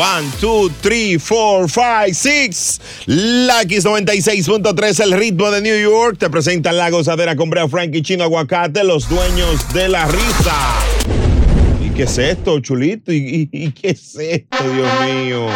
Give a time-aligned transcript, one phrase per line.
[0.00, 2.80] One, two, three, four, five, six.
[3.06, 6.16] La X96.3, el ritmo de New York.
[6.18, 10.56] Te presenta la gozadera con Brea Frank y Chino Aguacate, los dueños de la risa.
[11.84, 13.12] ¿Y qué es esto, chulito?
[13.12, 15.46] ¿Y, y- y qué es esto, Dios mío?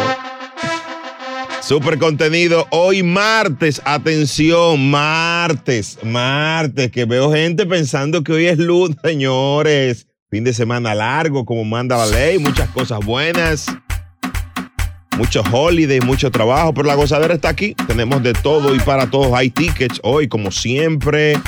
[1.61, 8.97] Super contenido hoy martes, atención, martes, martes, que veo gente pensando que hoy es lunes,
[9.03, 10.05] señores.
[10.29, 13.67] Fin de semana largo, como manda la ley, muchas cosas buenas,
[15.17, 17.75] muchos holidays, mucho trabajo, pero la gozadera está aquí.
[17.87, 19.33] Tenemos de todo y para todos.
[19.33, 21.39] Hay tickets hoy, como siempre,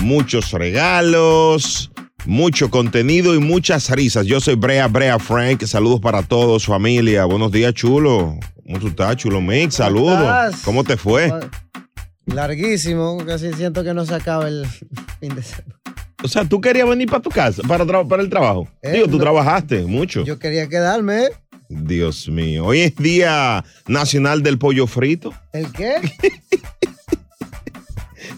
[0.00, 1.90] muchos regalos,
[2.24, 4.26] mucho contenido y muchas risas.
[4.26, 5.64] Yo soy Brea, Brea Frank.
[5.64, 7.24] Saludos para todos, familia.
[7.24, 8.38] Buenos días, chulo.
[8.64, 9.76] ¿Cómo tú estás, chulo Mix?
[9.76, 10.56] Saludos.
[10.64, 11.32] ¿Cómo te fue?
[12.26, 14.66] Larguísimo, casi siento que no se acaba el
[15.20, 15.74] fin de semana.
[16.22, 18.68] O sea, tú querías venir para tu casa, para, el trabajo.
[18.82, 19.22] Eh, Digo, tú no.
[19.22, 20.24] trabajaste mucho.
[20.24, 21.28] Yo quería quedarme.
[21.68, 22.64] Dios mío.
[22.64, 25.34] Hoy es Día Nacional del Pollo Frito.
[25.52, 25.96] ¿El qué?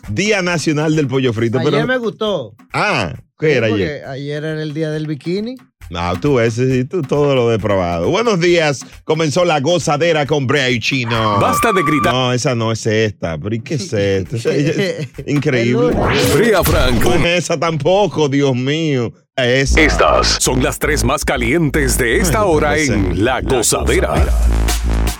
[0.09, 1.59] Día Nacional del Pollo Frito.
[1.59, 2.55] Ayer pero- me gustó.
[2.73, 4.05] Ah, ¿qué era ayer?
[4.07, 5.57] Ayer era el día del bikini.
[5.91, 8.09] No, tú ese sí, tú todo lo depravado.
[8.11, 8.87] Buenos días.
[9.05, 11.41] Comenzó la gozadera con Brea y Chino.
[11.41, 12.13] Basta de gritar.
[12.15, 13.37] No, esa no es esta.
[13.39, 15.97] ¿Pero y qué es ella- increíble.
[16.35, 17.03] Brea Frank.
[17.05, 19.13] No es esa tampoco, Dios mío.
[19.37, 19.81] Esa.
[19.81, 22.95] Estas son las tres más calientes de esta Ay, hora puede ser.
[22.97, 24.15] en La Gozadera.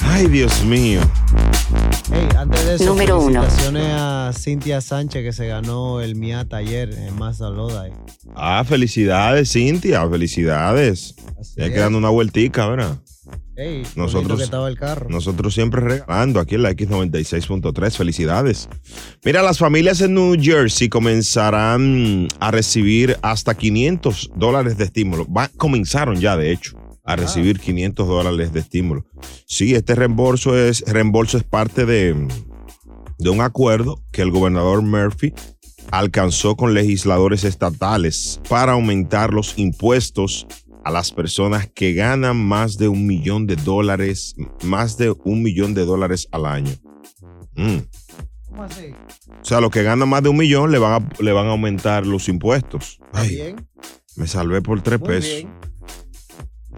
[0.05, 1.01] Ay, Dios mío.
[2.13, 3.41] Hey, antes de eso, Número uno.
[3.43, 7.91] felicitaciones a Cintia Sánchez que se ganó el Miata ayer en Mazda Lodi.
[8.35, 10.09] Ah, felicidades, Cintia.
[10.09, 11.15] Felicidades.
[11.41, 11.73] Así Ya es.
[11.73, 12.99] quedando una vueltica, ¿verdad?
[13.57, 15.09] Hey, Nosotros- bonito que estaba el carro.
[15.09, 17.97] Nosotros siempre regalando aquí en la X96.3.
[17.97, 18.69] Felicidades.
[19.25, 25.27] Mira, las familias en New Jersey comenzarán a recibir hasta 500 dólares de estímulo.
[25.31, 26.77] Va- comenzaron ya, de hecho,
[27.13, 29.05] a recibir 500 dólares de estímulo.
[29.47, 32.15] Sí, este reembolso es, reembolso es parte de,
[33.19, 35.33] de un acuerdo que el gobernador Murphy
[35.91, 40.47] alcanzó con legisladores estatales para aumentar los impuestos
[40.85, 45.75] a las personas que ganan más de un millón de dólares, más de un millón
[45.75, 46.73] de dólares al año.
[47.55, 47.79] Mm.
[48.49, 48.87] ¿Cómo así?
[49.41, 51.51] O sea, los que ganan más de un millón le van a, le van a
[51.51, 52.99] aumentar los impuestos.
[53.07, 53.69] ¿Está Ay, bien?
[54.17, 55.31] me salvé por tres Muy pesos.
[55.37, 55.51] bien.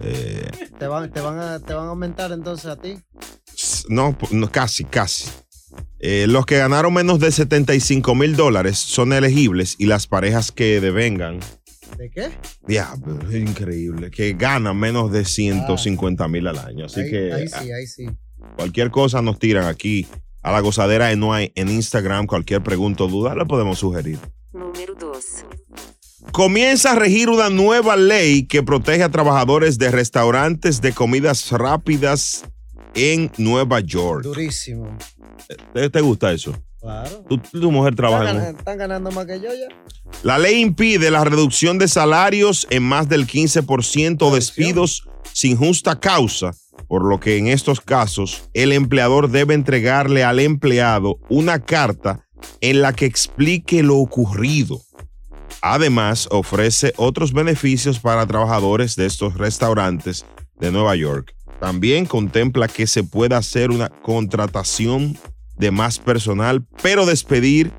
[0.03, 2.97] Eh, ¿Te van, te, van a, ¿Te van a aumentar entonces a ti?
[3.89, 5.29] no, no, casi, casi.
[5.99, 10.81] Eh, los que ganaron menos de 75 mil dólares son elegibles y las parejas que
[10.81, 11.39] devengan,
[11.97, 12.29] ¿De qué?
[12.67, 16.85] diablo, es increíble, que ganan menos de 150 mil al año.
[16.85, 18.05] Así ahí, que ahí sí, ahí sí.
[18.57, 20.05] Cualquier cosa nos tiran aquí
[20.41, 22.27] a la gozadera en, en Instagram.
[22.27, 24.19] Cualquier pregunta o duda la podemos sugerir.
[24.51, 25.15] Número 2.
[26.31, 32.43] Comienza a regir una nueva ley que protege a trabajadores de restaurantes de comidas rápidas
[32.95, 34.23] en Nueva York.
[34.23, 34.97] Durísimo.
[35.73, 36.53] ¿Te, te gusta eso?
[36.79, 37.23] Claro.
[37.29, 39.67] Tu, tu mujer trabaja Están, ganando, están ganando más que yo ya.
[40.23, 45.99] La ley impide la reducción de salarios en más del 15% o despidos sin justa
[45.99, 46.51] causa,
[46.87, 52.25] por lo que en estos casos el empleador debe entregarle al empleado una carta
[52.59, 54.81] en la que explique lo ocurrido.
[55.65, 60.25] Además, ofrece otros beneficios para trabajadores de estos restaurantes
[60.59, 61.33] de Nueva York.
[61.61, 65.17] también contempla que se pueda hacer una contratación
[65.55, 67.71] de más personal, pero despedir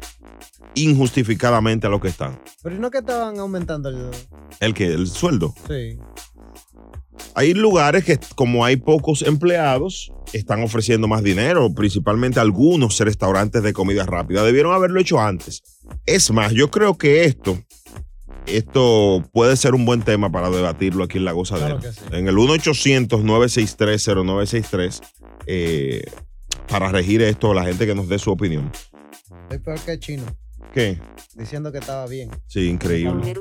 [0.75, 2.41] injustificadamente a los que están.
[2.63, 4.11] Pero ¿y no que estaban aumentando el.
[4.61, 5.53] ¿El que ¿El sueldo?
[5.69, 5.99] Sí.
[7.35, 13.73] Hay lugares que, como hay pocos empleados, están ofreciendo más dinero, principalmente algunos restaurantes de
[13.73, 14.45] comida rápida.
[14.45, 15.63] Debieron haberlo hecho antes.
[16.07, 17.59] Es más, yo creo que esto,
[18.47, 21.79] esto puede ser un buen tema para debatirlo aquí en La Gozadera.
[21.79, 22.01] Claro sí.
[22.13, 25.01] En el 1-800-963-0963,
[25.47, 26.05] eh,
[26.69, 28.71] para regir esto, la gente que nos dé su opinión.
[29.51, 30.25] Es peor que chino.
[30.73, 30.99] ¿Qué?
[31.35, 32.31] Diciendo que estaba bien.
[32.47, 33.35] Sí, increíble.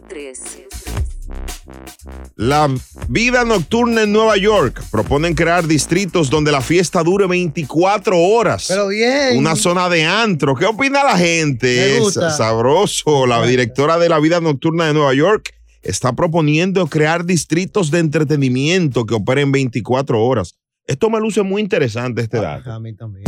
[1.27, 2.33] Número 3.
[2.35, 2.69] La
[3.07, 4.83] vida nocturna en Nueva York.
[4.91, 8.65] Proponen crear distritos donde la fiesta dure 24 horas.
[8.67, 9.37] Pero bien.
[9.37, 10.55] Una zona de antro.
[10.55, 11.99] ¿Qué opina la gente?
[12.11, 13.25] Sa- Sabroso.
[13.25, 19.05] La directora de la vida nocturna de Nueva York está proponiendo crear distritos de entretenimiento
[19.05, 20.55] que operen 24 horas.
[20.85, 22.71] Esto me luce muy interesante este dato.
[22.71, 23.25] A mí también.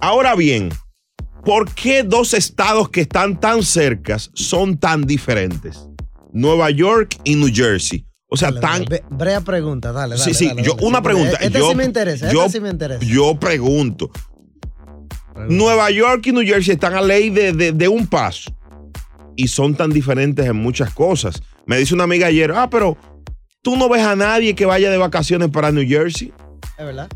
[0.00, 0.70] Ahora bien,
[1.44, 5.78] ¿por qué dos estados que están tan cercas son tan diferentes?
[6.34, 8.04] Nueva York y New Jersey.
[8.28, 8.84] O sea, Dale, tan...
[8.84, 9.04] dale.
[9.10, 10.34] Brea pregunta, dale, dale.
[10.34, 11.38] sí, sí, yo, una pregunta.
[11.40, 13.02] Este yo, sí me interesa, yo, este sí me interesa.
[13.04, 14.10] yo pregunto.
[15.48, 18.50] Nueva York y New Jersey están a ley de, de- de un paso
[19.36, 21.42] y son tan diferentes en muchas cosas.
[21.66, 22.96] Me dice una amiga ayer, ah, pero
[23.62, 26.32] tú no ves a nadie que vaya de vacaciones para New Jersey.
[26.78, 27.08] Es verdad.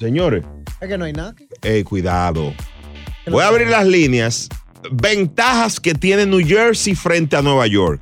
[0.00, 0.44] Señores,
[0.80, 1.34] Es que no hay nada.
[1.62, 2.52] eh, cuidado.
[3.28, 4.48] Voy a abrir las líneas.
[4.92, 8.00] Ventajas que tiene New Jersey frente a Nueva York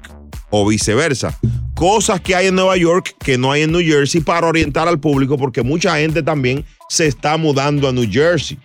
[0.50, 1.38] o viceversa.
[1.75, 5.00] Cosas que hay en Nueva York que no hay en New Jersey para orientar al
[5.00, 8.58] público porque mucha gente también se está mudando a New Jersey.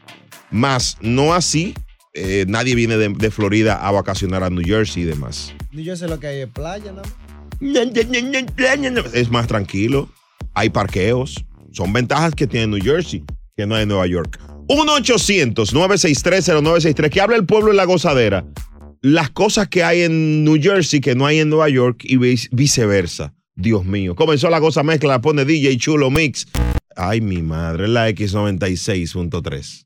[0.52, 1.74] Más no así,
[2.14, 5.54] eh, nadie viene de, de Florida a vacacionar a New Jersey y demás.
[5.72, 7.08] Yo sé lo que hay en playa, más.
[9.14, 10.10] Es más tranquilo,
[10.54, 13.24] hay parqueos, son ventajas que tiene New Jersey
[13.60, 14.40] que no hay en Nueva York.
[14.70, 18.46] 1-800-963-0963, que habla el pueblo en la gozadera.
[19.02, 22.50] Las cosas que hay en New Jersey que no hay en Nueva York y vice-
[22.52, 23.34] viceversa.
[23.56, 24.16] Dios mío.
[24.16, 26.48] Comenzó la cosa mezcla, la pone DJ Chulo Mix.
[26.96, 29.86] Ay, mi madre, la X96.3.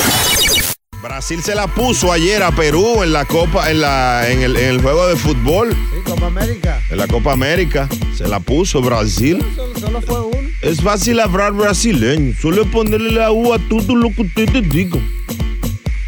[1.01, 4.67] Brasil se la puso ayer a Perú en la Copa, en, la, en, el, en
[4.67, 6.79] el juego de fútbol, Sí, Copa América.
[6.89, 7.89] en la Copa América.
[8.15, 9.43] Se la puso Brasil.
[9.55, 10.49] Solo, solo fue uno.
[10.61, 12.35] Es fácil hablar brasileño.
[12.39, 14.99] Solo ponerle la U a todo lo que usted te diga.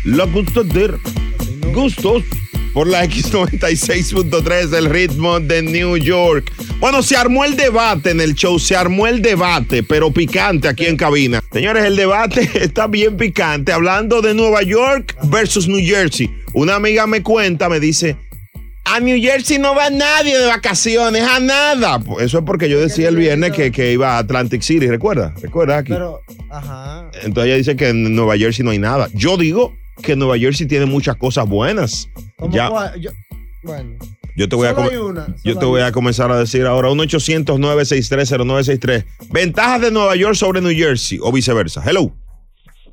[0.03, 0.97] La gustadera.
[1.61, 1.69] No.
[1.69, 2.23] Gustos.
[2.73, 6.51] Por la X96.3, el ritmo de New York.
[6.79, 10.85] Bueno, se armó el debate en el show, se armó el debate, pero picante aquí
[10.87, 11.43] en cabina.
[11.51, 16.29] Señores, el debate está bien picante, hablando de Nueva York versus New Jersey.
[16.53, 18.17] Una amiga me cuenta, me dice,
[18.85, 21.99] a New Jersey no va nadie de vacaciones, a nada.
[21.99, 25.33] Pues Eso es porque yo decía el viernes que, que iba a Atlantic City, ¿recuerda?
[25.41, 25.93] ¿Recuerda aquí?
[25.93, 27.09] Pero, ajá.
[27.21, 29.09] Entonces ella dice que en Nueva Jersey no hay nada.
[29.13, 32.07] Yo digo que Nueva Jersey tiene muchas cosas buenas.
[32.37, 32.95] ¿Cómo Ya?
[32.97, 33.11] Yo-
[33.63, 33.97] bueno.
[34.35, 37.59] yo te voy a una, yo te voy a comenzar a decir ahora 1 800
[37.59, 41.81] 963 0963 Ventajas de Nueva York sobre New Jersey o viceversa.
[41.85, 42.13] Hello.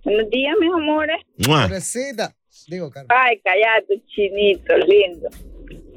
[0.05, 1.17] Buenos días, mis amores.
[2.69, 3.09] Digo, Carmen.
[3.11, 5.29] Ay, callate, chinito, lindo.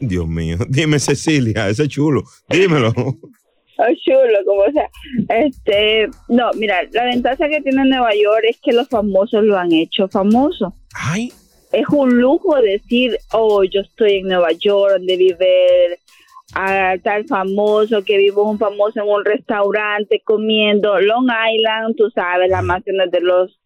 [0.01, 0.57] Dios mío.
[0.67, 2.23] Dime Cecilia, ese es chulo.
[2.49, 2.93] Dímelo.
[4.05, 4.89] Chulo, como sea.
[5.29, 9.71] Este, no, mira, la ventaja que tiene Nueva York es que los famosos lo han
[9.71, 10.73] hecho famoso.
[10.93, 11.31] Ay.
[11.71, 15.97] Es un lujo decir, oh, yo estoy en Nueva York, donde vive
[16.55, 22.49] a tal famoso, que vive un famoso en un restaurante comiendo Long Island, tú sabes,
[22.49, 23.59] las mansiones de los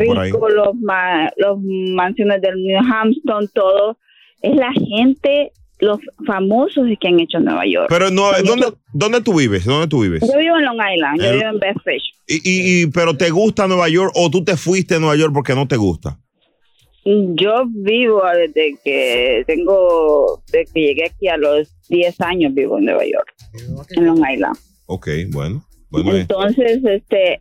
[0.00, 3.96] vivo ricos, los, ma- los mansiones del New Hampton, todo.
[4.42, 7.86] Es la gente, los famosos que han hecho Nueva York.
[7.88, 9.64] Pero no, ¿dónde, ¿dónde tú vives?
[9.64, 10.22] ¿Dónde tú vives?
[10.22, 11.92] Yo vivo en Long Island, yo El- vivo en Bedford.
[12.28, 15.32] Y, y- y- pero te gusta Nueva York o tú te fuiste a Nueva York
[15.34, 16.18] porque no te gusta?
[17.04, 22.86] Yo vivo desde que tengo, desde que llegué aquí a los 10 años vivo en
[22.86, 23.32] Nueva York,
[23.90, 24.56] en Long Island.
[24.86, 25.64] Ok, bueno.
[25.88, 27.40] bueno eh, Entonces, este,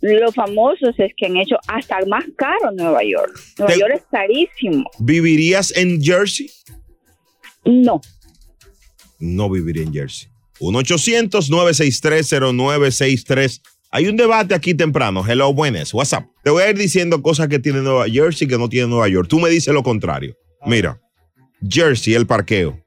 [0.00, 3.32] lo famosos es que han hecho hasta más caro Nueva York.
[3.58, 4.88] Nueva York es carísimo.
[5.00, 6.48] ¿Vivirías en Jersey?
[7.70, 8.00] No.
[9.18, 10.28] No viviría en Jersey.
[10.60, 13.60] 1-800-963-0963.
[13.92, 15.24] Hay un debate aquí temprano.
[15.26, 15.92] Hello, buenas.
[15.92, 16.26] WhatsApp.
[16.44, 19.28] Te voy a ir diciendo cosas que tiene Nueva Jersey que no tiene Nueva York.
[19.28, 20.36] Tú me dices lo contrario.
[20.66, 21.00] Mira,
[21.68, 22.78] Jersey, el parqueo.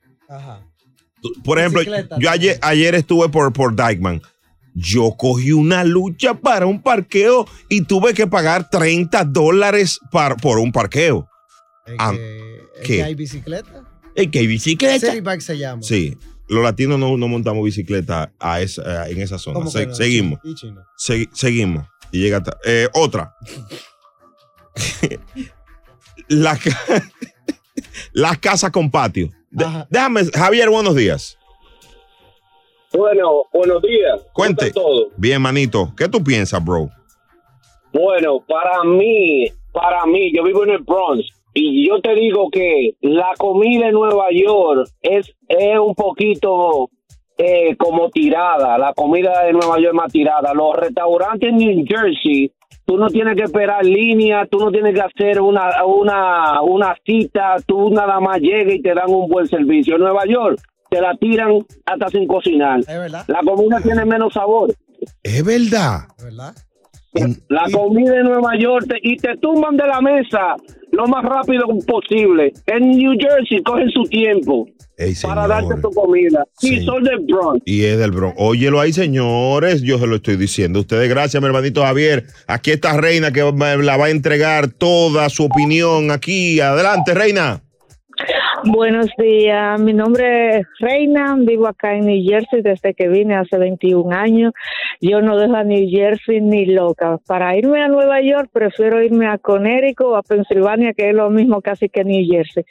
[1.21, 4.21] Tú- Por ejemplo, Bicicleta, yo ayer, ayer estuve por, por Dykeman.
[4.75, 9.99] Yo cogí una lucha para un parqueo y tuve que pagar 30 dólares
[10.41, 11.27] por un parqueo.
[11.85, 12.95] Es que, es ¿qué?
[12.97, 13.82] que hay bicicleta.
[14.15, 15.07] ¿Y qué bicicleta?
[15.07, 15.81] City Bike se llama.
[15.81, 16.17] Sí,
[16.47, 19.55] los latinos no, no montamos bicicleta a esa- en esa zona.
[19.55, 19.95] ¿Cómo Se- que no?
[19.95, 20.81] seguimos, Y chino.
[20.97, 21.87] segui- seguimos.
[22.11, 23.33] Y llega hasta- eh, otra.
[26.29, 26.57] La
[28.13, 29.29] Las casas con patio.
[29.51, 31.37] De- déjame, Javier, buenos días.
[32.91, 34.19] Bueno, buenos días.
[34.21, 34.71] ¿Cómo Cuente.
[34.71, 35.09] todo?
[35.17, 35.93] Bien, manito.
[35.97, 36.89] ¿Qué tú piensas, bro?
[37.91, 42.91] Bueno, para mí, para mí, yo vivo en el Bronx y yo te digo que
[43.01, 46.89] la comida en Nueva York es, es un poquito
[47.37, 48.77] eh, como tirada.
[48.77, 50.53] La comida de Nueva York es más tirada.
[50.53, 52.51] Los restaurantes en New Jersey,
[52.85, 57.55] tú no tienes que esperar línea, tú no tienes que hacer una, una, una cita,
[57.65, 59.95] tú nada más llegas y te dan un buen servicio.
[59.95, 62.79] En Nueva York te la tiran hasta sin cocinar.
[62.79, 63.25] Es verdad.
[63.27, 64.73] La comida tiene menos sabor.
[65.23, 66.01] Es verdad.
[66.17, 66.53] Es verdad.
[67.15, 70.55] En- La comida en Nueva York te- y te tumban de la mesa
[70.93, 72.53] lo más rápido posible.
[72.67, 76.45] En New Jersey cogen su tiempo Ey, para darte tu comida.
[76.59, 76.75] Sí.
[76.75, 77.61] Y son del Bronx.
[77.65, 78.35] Y es del Bronx.
[78.37, 79.81] Óyelo ahí, señores.
[79.81, 80.79] Yo se lo estoy diciendo.
[80.79, 82.25] Ustedes, gracias, mi hermanito Javier.
[82.47, 86.59] Aquí está Reina que la va a entregar toda su opinión aquí.
[86.59, 87.63] Adelante, Reina.
[88.65, 93.57] Buenos días, mi nombre es Reina, vivo acá en New Jersey desde que vine hace
[93.57, 94.53] 21 años.
[95.01, 97.17] Yo no dejo a New Jersey ni loca.
[97.27, 101.29] Para irme a Nueva York prefiero irme a Connecticut o a Pensilvania, que es lo
[101.29, 102.63] mismo casi que New Jersey.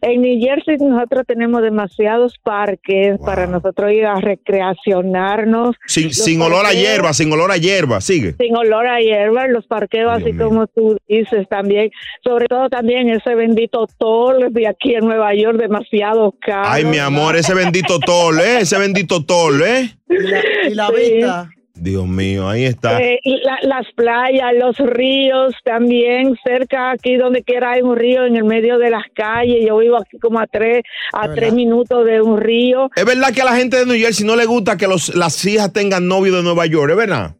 [0.00, 3.26] En New Jersey nosotros tenemos demasiados parques Wow.
[3.26, 5.74] para nosotros ir a recreacionarnos.
[5.86, 8.00] Sin, sin olor a hierba, sin olor a hierba.
[8.00, 8.34] Sigue.
[8.38, 10.48] sin olor a hierba, los parqueos, Dios así mío.
[10.48, 11.90] como tú dices también,
[12.22, 16.68] sobre todo también ese bendito toll de aquí en Nueva York, demasiado caro.
[16.68, 18.60] Ay, mi amor, ese bendito tol, ¿eh?
[18.60, 19.90] Ese bendito tol, ¿eh?
[20.08, 20.94] Y la, y la Sí.
[21.14, 21.50] vista.
[21.74, 23.00] Dios mío, ahí está.
[23.00, 28.36] Eh, la- las playas, los ríos también, cerca aquí donde quiera hay un río en
[28.36, 29.64] el medio de las calles.
[29.66, 31.56] Yo vivo aquí como a tres, a ¿De tres verdad?
[31.56, 32.88] minutos de un río.
[32.94, 35.44] Es verdad que a la gente de New Jersey no le gusta que los, las
[35.44, 37.34] hijas tengan novio de Nueva York, ¿es verdad?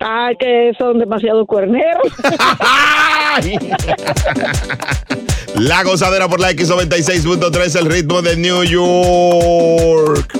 [0.00, 2.02] Ah, que son demasiado cuerneros.
[3.32, 3.56] ¡Ay!
[5.54, 10.38] La gozadera por la X96.3, el ritmo de New York.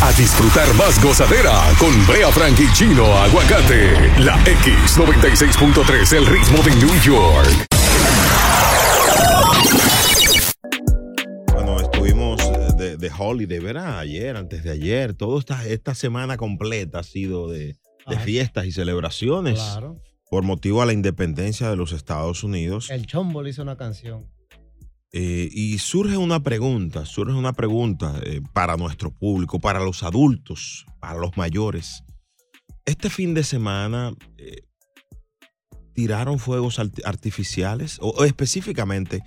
[0.00, 3.92] A disfrutar más gozadera con Brea Frank y Chino Aguacate.
[4.20, 7.66] La X96.3, el ritmo de New York.
[11.52, 13.98] Bueno, estuvimos eh, de, de holiday, ¿verdad?
[13.98, 15.14] Ayer, antes de ayer.
[15.14, 17.76] Toda esta, esta semana completa ha sido de,
[18.08, 20.00] de fiestas y celebraciones Claro.
[20.30, 22.90] por motivo a la independencia de los Estados Unidos.
[22.90, 24.26] El Chombo le hizo una canción.
[25.12, 30.86] Eh, y surge una pregunta, surge una pregunta eh, para nuestro público, para los adultos,
[30.98, 32.02] para los mayores.
[32.84, 34.62] Este fin de semana eh,
[35.94, 39.22] tiraron fuegos arti- artificiales o, o específicamente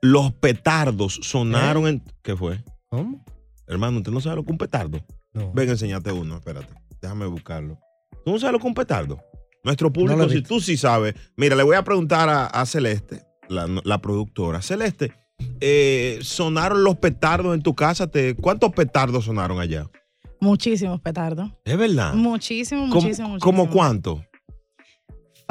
[0.00, 2.02] los petardos sonaron en...
[2.22, 2.62] ¿Qué fue?
[2.88, 3.24] ¿Cómo?
[3.66, 5.04] Hermano, ¿usted no sabe lo que es un petardo?
[5.32, 5.52] No.
[5.52, 6.72] Ven, enseñate uno, espérate.
[7.00, 7.78] Déjame buscarlo.
[8.24, 9.20] ¿Tú no sabes lo que es un petardo?
[9.64, 11.14] Nuestro público, si tú sí sabes.
[11.36, 14.60] Mira, le voy a preguntar a, a Celeste, la, la productora.
[14.60, 15.12] Celeste,
[15.60, 18.08] eh, ¿sonaron los petardos en tu casa?
[18.08, 19.88] ¿Te, ¿Cuántos petardos sonaron allá?
[20.40, 21.52] Muchísimos petardos.
[21.64, 22.14] ¿Es verdad?
[22.14, 23.52] Muchísimo, ¿Cómo, muchísimo, muchísimo.
[23.52, 24.24] ¿Cómo cuánto?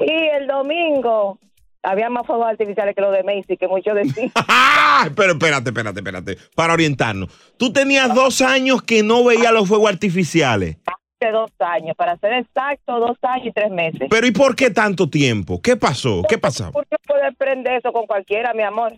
[0.00, 1.38] y el domingo
[1.82, 4.30] había más fuegos artificiales que los de Macy, que muchos decían.
[5.16, 6.36] Pero espérate, espérate, espérate.
[6.54, 7.32] Para orientarnos.
[7.56, 10.76] Tú tenías dos años que no veías los fuegos artificiales.
[11.20, 14.08] de dos años, para ser exacto, dos años y tres meses.
[14.10, 15.60] Pero ¿y por qué tanto tiempo?
[15.62, 16.22] ¿Qué pasó?
[16.28, 16.72] ¿Qué pasaba?
[16.72, 18.92] ¿Por qué puedes prender eso con cualquiera, mi amor?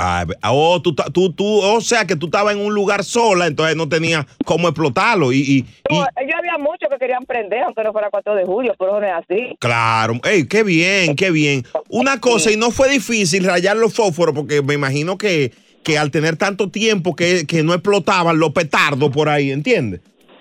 [0.00, 3.74] Ah, oh, tú, tú, tú, o sea que tú estabas en un lugar sola, entonces
[3.74, 5.32] no tenías cómo explotarlo.
[5.32, 8.74] Y, y- No, yo había muchos que querían prender, aunque no fuera 4 de julio,
[8.78, 9.56] pero no es así.
[9.58, 11.64] claro, ey, qué bien, qué bien.
[11.88, 16.12] Una cosa, y no fue difícil rayar los fósforos, porque me imagino que, que al
[16.12, 20.00] tener tanto tiempo que, que no explotaban los petardos por ahí, ¿entiendes?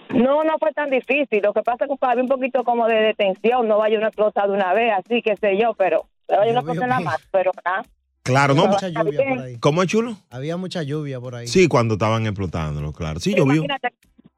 [0.09, 1.41] No, no fue tan difícil.
[1.41, 4.45] Lo que pasa es que había un poquito como de detención, no vaya una explota
[4.45, 7.17] de una vez, así que sé yo, pero no vaya una explota en la más,
[7.31, 7.83] pero nada.
[8.27, 8.67] Claro, ¿no?
[8.67, 9.57] Mucha lluvia por ahí.
[9.57, 10.17] ¿Cómo es chulo?
[10.29, 11.47] Había mucha lluvia por ahí.
[11.47, 13.21] Sí, cuando estaban explotándolo, claro.
[13.21, 13.63] Sí, llovió.
[13.63, 13.93] Imagínate,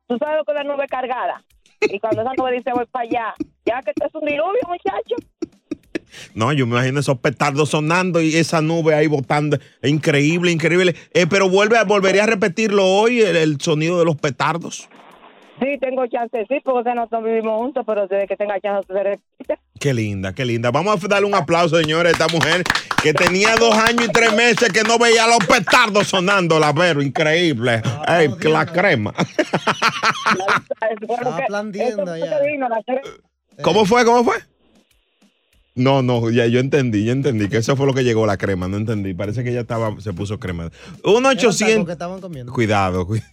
[0.07, 1.43] tú sabes lo que es la nube cargada.
[1.81, 3.33] Y cuando esa nube dice voy para allá,
[3.65, 5.15] ya que esto es un diluvio, muchacho.
[6.35, 9.57] No, yo me imagino esos petardos sonando y esa nube ahí botando.
[9.81, 10.95] Increíble, increíble.
[11.13, 14.87] Eh, pero vuelve a, volvería a repetirlo hoy, el, el sonido de los petardos.
[15.59, 19.59] Sí, tengo chance, sí, porque nosotros vivimos juntos, pero desde que tenga chance se repite.
[19.79, 20.71] Qué linda, qué linda.
[20.71, 22.63] Vamos a darle un aplauso, señores, a esta mujer
[23.01, 27.01] que tenía dos años y tres meses que no veía los petardos sonando, la Vero.
[27.01, 27.81] Increíble.
[28.07, 29.13] Ey, que la crema.
[33.61, 34.05] ¿Cómo fue?
[34.05, 34.37] ¿Cómo fue?
[35.75, 38.67] No, no, ya yo entendí, yo entendí que eso fue lo que llegó la crema,
[38.67, 39.13] no entendí.
[39.13, 40.69] Parece que ella estaba, se puso crema.
[41.05, 41.89] Un Eran tacos que 800.
[41.89, 42.51] estaban comiendo.
[42.51, 43.29] Cuidado, cuidado.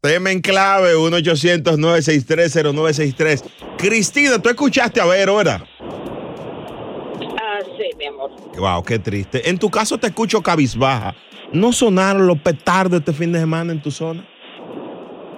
[0.00, 3.42] Tema en clave, 1-800-963-0963.
[3.78, 5.62] Cristina, tú escuchaste a Vero, ¿verdad?
[7.40, 8.30] Ah, sí, mi amor.
[8.56, 9.48] Wow, qué triste.
[9.48, 11.14] En tu caso te escucho cabizbaja.
[11.52, 14.26] ¿No sonaron los petardos este fin de semana en tu zona?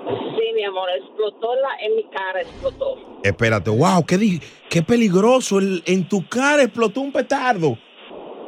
[0.07, 3.19] Sí, mi amor, explotó la, en mi cara, explotó.
[3.25, 5.59] Espérate, wow, qué, di- qué peligroso.
[5.59, 7.77] El- en tu cara explotó un petardo.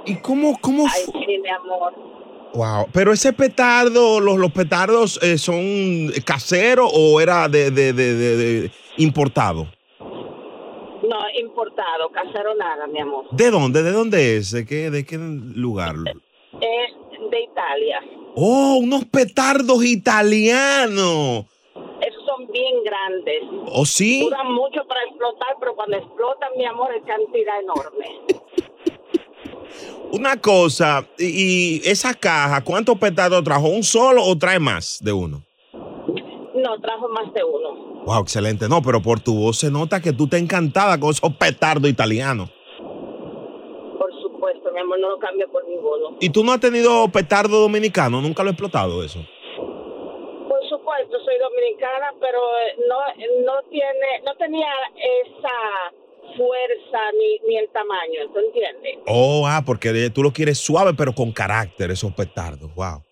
[0.05, 1.93] ¿Y cómo, cómo Ay, sí, mi amor.
[2.55, 8.15] Wow, pero ese petardo, los, los petardos eh, son caseros o era de, de, de,
[8.15, 9.67] de- de importado?
[10.01, 13.27] No, importado, casero nada, mi amor.
[13.31, 13.83] ¿De dónde?
[13.83, 14.51] ¿De dónde es?
[14.53, 15.95] ¿De qué, de qué lugar?
[16.61, 18.01] Es de Italia.
[18.35, 21.45] Oh, unos petardos italianos.
[22.01, 23.43] Esos son bien grandes.
[23.73, 24.23] ¿Oh, sí?
[24.25, 28.07] Duran mucho para explotar, pero cuando explotan, mi amor, es cantidad enorme.
[30.13, 33.69] Una cosa, y, y esa caja, ¿cuántos petardos trajo?
[33.69, 35.43] ¿Un solo o trae más de uno?
[36.55, 38.05] No, trajo más de uno.
[38.07, 38.69] Wow, excelente.
[38.69, 42.49] No, pero por tu voz se nota que tú te encantada con esos petardos italianos.
[43.99, 46.17] Por supuesto, mi amor, no lo cambio por ninguno.
[46.21, 48.23] ¿Y tú no has tenido petardo dominicano?
[48.23, 49.19] ¿Nunca lo he explotado eso?
[49.59, 52.99] Por supuesto, soy dominicana, pero eh, no,
[53.45, 55.93] no tiene, no tenía esa
[56.37, 59.03] fuerza ni, ni el tamaño, ¿tú entiendes?
[59.07, 62.75] Oh, ah, porque tú lo quieres suave, pero con carácter, esos petardos.
[62.75, 63.03] Wow.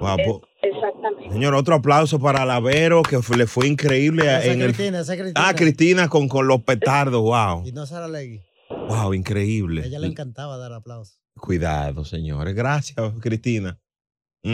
[0.00, 0.16] Wow.
[0.24, 1.32] po- Exactamente.
[1.32, 4.72] Señor, otro aplauso para la Vero, que fue- le fue increíble Esa en el.
[4.74, 5.48] Cristina, esa Cristina.
[5.48, 7.22] Ah, Cristina con, con los petardos.
[7.22, 7.62] Wow.
[7.66, 8.42] Y no Sara Legui.
[8.88, 9.82] Wow, increíble.
[9.82, 11.20] A ella le encantaba dar aplausos.
[11.40, 12.54] Cuidado, señores.
[12.54, 13.78] Gracias, Cristina.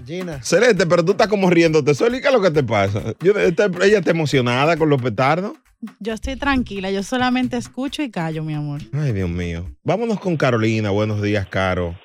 [0.07, 0.43] Gina.
[0.43, 1.95] Celeste, pero tú estás como riéndote.
[1.95, 3.15] Soli, ¿qué es lo que te pasa?
[3.21, 5.53] Yo- está- ella está emocionada con los petardos.
[5.99, 8.81] Yo estoy tranquila, yo solamente escucho y callo, mi amor.
[8.93, 9.65] Ay, Dios mío.
[9.83, 10.91] Vámonos con Carolina.
[10.91, 11.97] Buenos días, Caro.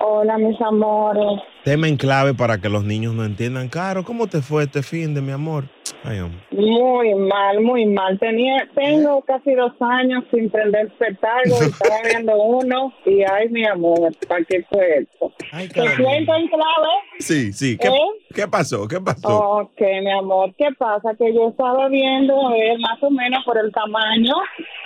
[0.00, 1.40] Hola, mis amores.
[1.64, 3.68] Tema en clave para que los niños no entiendan.
[3.68, 5.66] Caro, ¿cómo te fue este fin de mi amor?
[6.02, 6.18] Ay.
[6.50, 8.18] Muy mal, muy mal.
[8.18, 13.64] Tenía, tengo casi dos años sin prender petardo y estaba viendo uno y ay, mi
[13.64, 15.32] amor, ¿para qué fue esto?
[15.38, 16.88] ¿Te cuento en clave?
[17.20, 17.78] Sí, sí.
[17.78, 18.10] ¿Qué, ¿Eh?
[18.34, 18.88] qué pasó?
[18.88, 19.60] ¿Qué pasó?
[19.60, 21.14] Ok, mi amor, ¿qué pasa?
[21.16, 24.34] Que yo estaba viendo, a ver, más o menos por el tamaño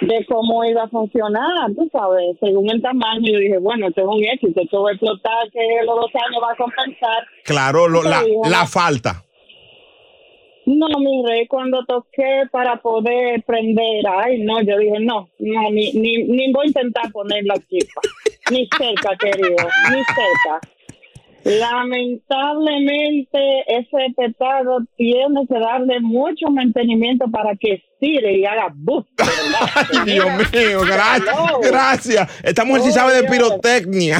[0.02, 4.06] de cómo iba a funcionar, tú sabes, según el tamaño, yo dije, bueno, esto es
[4.06, 7.26] un éxito, esto va a explotar, que los dos años va a compensar.
[7.44, 9.22] Claro, lo- la, la falta.
[10.66, 15.92] No, mi rey, cuando toqué para poder prender, ay, no, yo dije, no, no, ni,
[15.92, 18.00] ni, ni voy a intentar poner la chispa.
[18.50, 19.56] ni cerca, querido,
[19.92, 20.60] ni cerca.
[21.46, 29.08] Lamentablemente, ese petardo tiene que darle mucho mantenimiento para que estire y haga boost.
[29.74, 31.36] Ay, Dios mío, gracias.
[31.62, 32.40] Gracias.
[32.42, 34.18] Esta mujer sí sabe de pirotecnia.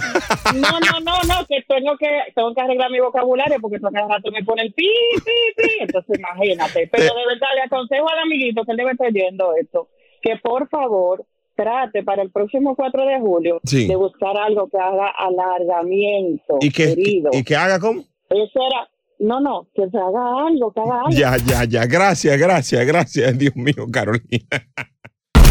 [0.55, 4.07] No, no, no, no, que tengo que tengo que arreglar mi vocabulario porque a cada
[4.07, 5.71] rato me pone el pi, pi, pi.
[5.81, 6.87] Entonces, imagínate.
[6.93, 9.89] Pero de verdad, le aconsejo al amiguito que él debe estar oyendo esto,
[10.23, 13.87] que por favor trate para el próximo 4 de julio Sí.
[13.89, 17.31] de buscar algo que haga alargamiento, ¿Y que, querido.
[17.33, 18.03] y que haga cómo?
[18.29, 18.89] Eso era,
[19.21, 21.11] no, no, que se haga algo, que haga algo.
[21.11, 21.87] Ya, ya, ya.
[21.87, 23.39] Gracias, gracias, gracias.
[23.39, 24.47] Dios mío, Carolina.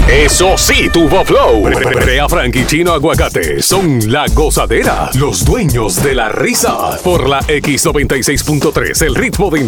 [0.08, 1.64] Eso sí, tuvo flow.
[1.64, 7.00] Brea Frank y Chino Aguacate son la gozadera, los dueños de la risa.
[7.04, 9.68] Por la X96.3, el ritmo de...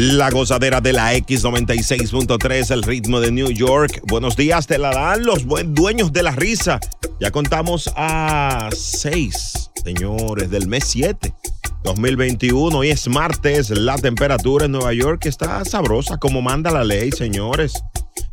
[0.00, 4.00] La gozadera de la X96.3, el ritmo de New York.
[4.04, 6.78] Buenos días, te la dan los buen dueños de la risa.
[7.18, 11.34] Ya contamos a seis, señores, del mes 7,
[11.82, 12.78] 2021.
[12.78, 17.72] Hoy es martes, la temperatura en Nueva York está sabrosa, como manda la ley, señores.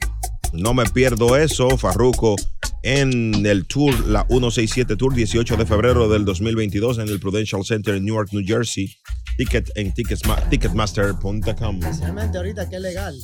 [0.53, 2.35] no me pierdo eso, Farruko,
[2.83, 7.95] en el tour, la 167 Tour, 18 de febrero del 2022 en el Prudential Center
[7.95, 8.95] en Newark, New Jersey.
[9.39, 11.79] Ticket en ticketmaster.com.
[11.81, 13.15] Especialmente ahorita que es legal.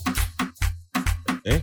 [1.43, 1.61] ¿Eh?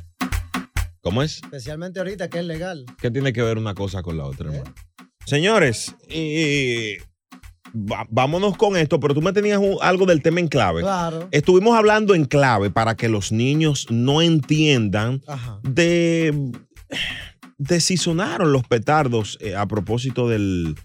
[1.00, 1.36] ¿Cómo es?
[1.42, 2.84] Especialmente ahorita que es legal.
[3.00, 4.74] ¿Qué tiene que ver una cosa con la otra, hermano?
[5.24, 6.98] Señores, eh,
[7.72, 10.82] vámonos con esto, pero tú me tenías un- algo del tema en clave.
[10.82, 11.28] Claro.
[11.30, 15.22] Estuvimos hablando en clave para que los niños no entiendan
[15.62, 16.52] de,
[17.56, 20.76] de si sonaron los petardos eh, a propósito del,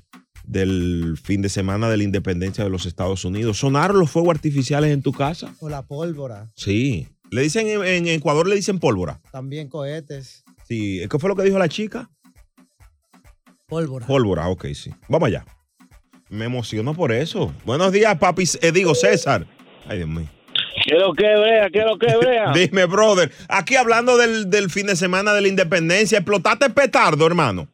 [0.48, 3.60] del fin de semana de la independencia de los Estados Unidos.
[3.60, 5.54] ¿Sonaron los fuegos artificiales en tu casa?
[5.60, 6.50] O la pólvora.
[6.56, 7.08] Sí.
[7.30, 9.20] Le dicen en, Ecuador le dicen pólvora.
[9.32, 10.46] También cohetes.
[10.68, 11.02] Sí.
[11.10, 12.10] ¿Qué fue lo que dijo la chica?
[13.68, 14.08] Pólvora.
[14.08, 14.92] Pólvora, ok, sí.
[15.10, 15.46] Vamos allá.
[16.30, 17.54] Me emociono por eso.
[17.66, 18.46] Buenos días, papi.
[18.62, 19.46] Eh, digo, César.
[19.86, 20.30] Ay, Dios mío.
[20.86, 21.26] ¿Qué lo que?
[21.74, 22.52] ¿Qué lo que brea?
[22.56, 23.30] Dime, brother.
[23.50, 27.68] Aquí hablando del, del fin de semana de la independencia, explotaste petardo, hermano.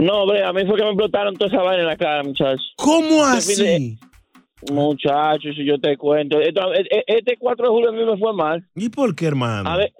[0.00, 2.72] No, brea, a mí fue que me explotaron toda esa vaina en la cara, muchachos.
[2.76, 3.98] ¿Cómo así?
[4.70, 6.40] Muchachos, si yo te cuento.
[6.40, 8.64] Esto- e- e- Este 4 de julio a mí me fue mal.
[8.74, 9.68] ¿Y por qué, hermano?
[9.70, 9.92] A ver,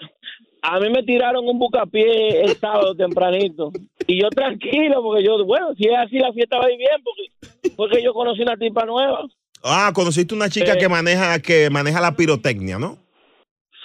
[0.63, 3.73] a mí me tiraron un bucapié el sábado tempranito.
[4.07, 6.91] Y yo tranquilo, porque yo, bueno, si es así, la fiesta va a ir bien,
[7.03, 9.27] porque, porque yo conocí una tipa nueva.
[9.63, 10.79] Ah, conociste una chica Eh.
[10.79, 12.99] que maneja que maneja la pirotecnia, ¿no?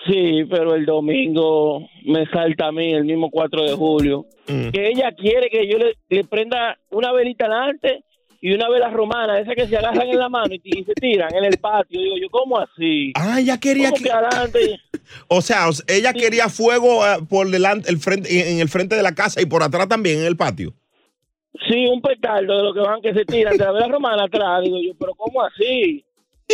[0.05, 4.69] Sí, pero el domingo me salta a mí, el mismo 4 de julio, Mm.
[4.69, 8.03] que ella quiere que yo le, le prenda una velita adelante
[8.41, 11.33] y una vela romana, esas que se agarran en la mano y, y se tiran
[11.33, 11.99] en el patio.
[11.99, 13.11] Digo yo, ¿cómo así?
[13.15, 14.79] Ah, ella quería ¿Cómo que- adelante?
[15.27, 18.95] O sea, o sea, ella quería fuego eh, por delante, el frente, en el frente
[18.95, 20.73] de la casa y por atrás también en el patio.
[21.67, 24.61] Sí, un petardo de lo que van que se tiran de la vela romana atrás.
[24.63, 26.03] Digo yo, ¿pero cómo así?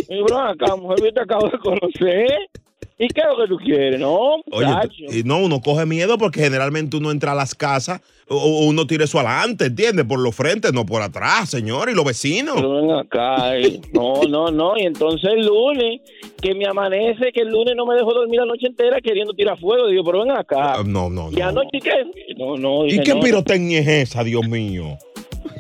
[0.10, 2.50] Y bro, acá, mujer, yo te acabo de conocer.
[3.04, 4.00] ¿Y qué es lo que tú quieres?
[4.00, 4.94] No, Oye, muchacho.
[5.12, 9.06] y no, uno coge miedo porque generalmente uno entra a las casas o, uno tira
[9.06, 10.06] eso adelante, ¿entiendes?
[10.06, 12.56] Por los frentes, no por atrás, señor, y los vecinos.
[12.56, 13.82] Pero ven acá, eh.
[13.92, 14.78] no, no, no.
[14.78, 16.02] Y entonces el lunes,
[16.42, 19.60] que me amanece, que el lunes no me dejó dormir la noche entera queriendo tirar
[19.60, 19.88] fuego.
[19.88, 20.76] Digo, pero ven acá.
[20.76, 21.48] Ah, No, no, Y no.
[21.48, 22.36] anoche, ¿qué?
[22.38, 22.86] No, no.
[22.86, 23.20] ¿Y qué no.
[23.20, 24.98] pirotecnia es esa, Dios mío?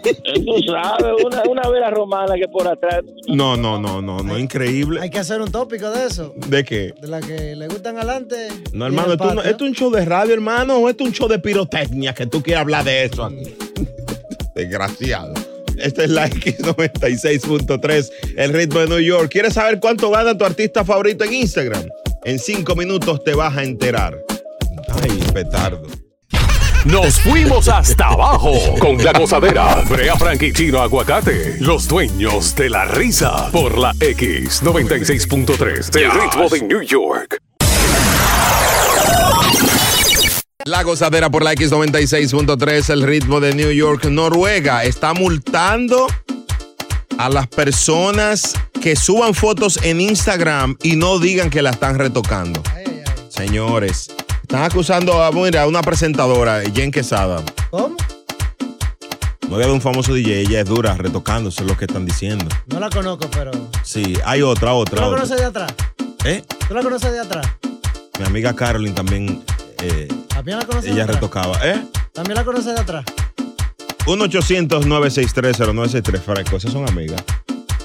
[0.02, 3.02] Tú sabes, una, una vela romana que por atrás.
[3.28, 5.00] No, no, no, no, no, increíble.
[5.02, 6.34] Hay que hacer un tópico de eso.
[6.48, 6.94] ¿De qué?
[7.00, 8.48] De la que le gustan adelante.
[8.74, 11.28] No, hermano, no- esto es un show de radio, hermano, o esto es un show
[11.28, 13.56] de pirotecnia que tú quieres hablar de eso aquí.
[14.56, 15.34] Desgraciado.
[15.78, 19.30] Esta es la X96.3, el ritmo de New York.
[19.32, 21.84] ¿Quieres saber cuánto gana tu artista favorito en Instagram?
[22.24, 24.16] En cinco minutos te vas a enterar.
[25.02, 25.82] Ay, petardo.
[26.86, 29.84] Nos fuimos hasta abajo con la gozadera.
[29.88, 33.52] Brea Frank y Chino Aguacate, los dueños de la risa.
[33.52, 37.38] Por la X96.3, el ritmo de New York.
[40.66, 44.06] La gozadera por la X96.3, el ritmo de New York.
[44.06, 46.08] Noruega está multando
[47.20, 52.64] a las personas que suban fotos en Instagram y no digan que la están retocando.
[53.30, 54.10] Señores,
[54.52, 57.42] están acusando a, mira, a una presentadora, Jen Quesada.
[57.70, 57.96] ¿Cómo?
[59.48, 62.44] Novia de un famoso DJ, ella es dura retocándose, es lo que están diciendo.
[62.68, 63.52] No la conozco, pero.
[63.84, 65.20] Sí, hay otra, ¿Tú otra, la otra.
[65.22, 65.74] conoces de atrás?
[66.26, 66.44] ¿Eh?
[66.68, 67.48] ¿Tú la conoces de atrás?
[68.20, 69.42] Mi amiga Carolyn también,
[69.84, 71.16] eh, ¿También la conoces de ella atrás?
[71.22, 71.58] retocaba.
[71.64, 71.82] ¿Eh?
[72.12, 73.06] ¿También la conoces de atrás?
[74.06, 77.24] 1-800-963-0963, Franco, esas son amigas.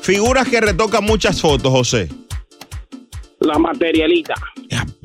[0.02, 2.08] Figuras que retocan muchas fotos, José.
[3.38, 4.34] La materialita.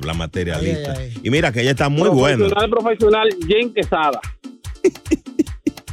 [0.04, 0.96] La materialista.
[1.24, 2.48] Y mira que ella está muy buena.
[2.48, 4.20] Profesional, profesional, Jen Quesada.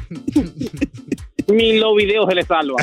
[1.49, 2.77] Ni los videos se le salva.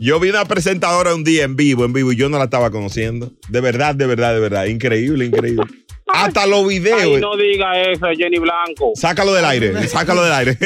[0.00, 2.70] Yo vi una presentadora un día en vivo, en vivo, y yo no la estaba
[2.70, 3.32] conociendo.
[3.48, 4.64] De verdad, de verdad, de verdad.
[4.66, 5.64] Increíble, increíble.
[6.06, 7.00] Hasta los videos.
[7.00, 8.92] Ay, no diga eso, Jenny Blanco.
[8.94, 10.58] Sácalo del aire, sácalo del aire.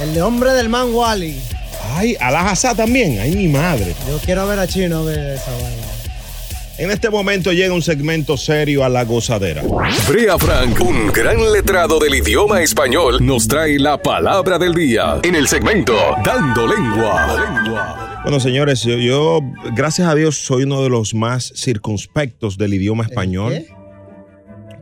[0.00, 1.40] El de hombre del man Wally.
[1.90, 3.18] Ay, Alajazá también.
[3.20, 3.94] Ay, mi madre.
[4.08, 5.86] Yo quiero ver a Chino ver esa vaina.
[6.78, 9.62] En este momento llega un segmento serio a la gozadera.
[10.08, 15.34] Brea Frank, un gran letrado del idioma español, nos trae la palabra del día en
[15.34, 18.20] el segmento Dando Lengua.
[18.22, 19.40] Bueno, señores, yo, yo,
[19.76, 23.66] gracias a Dios, soy uno de los más circunspectos del idioma español.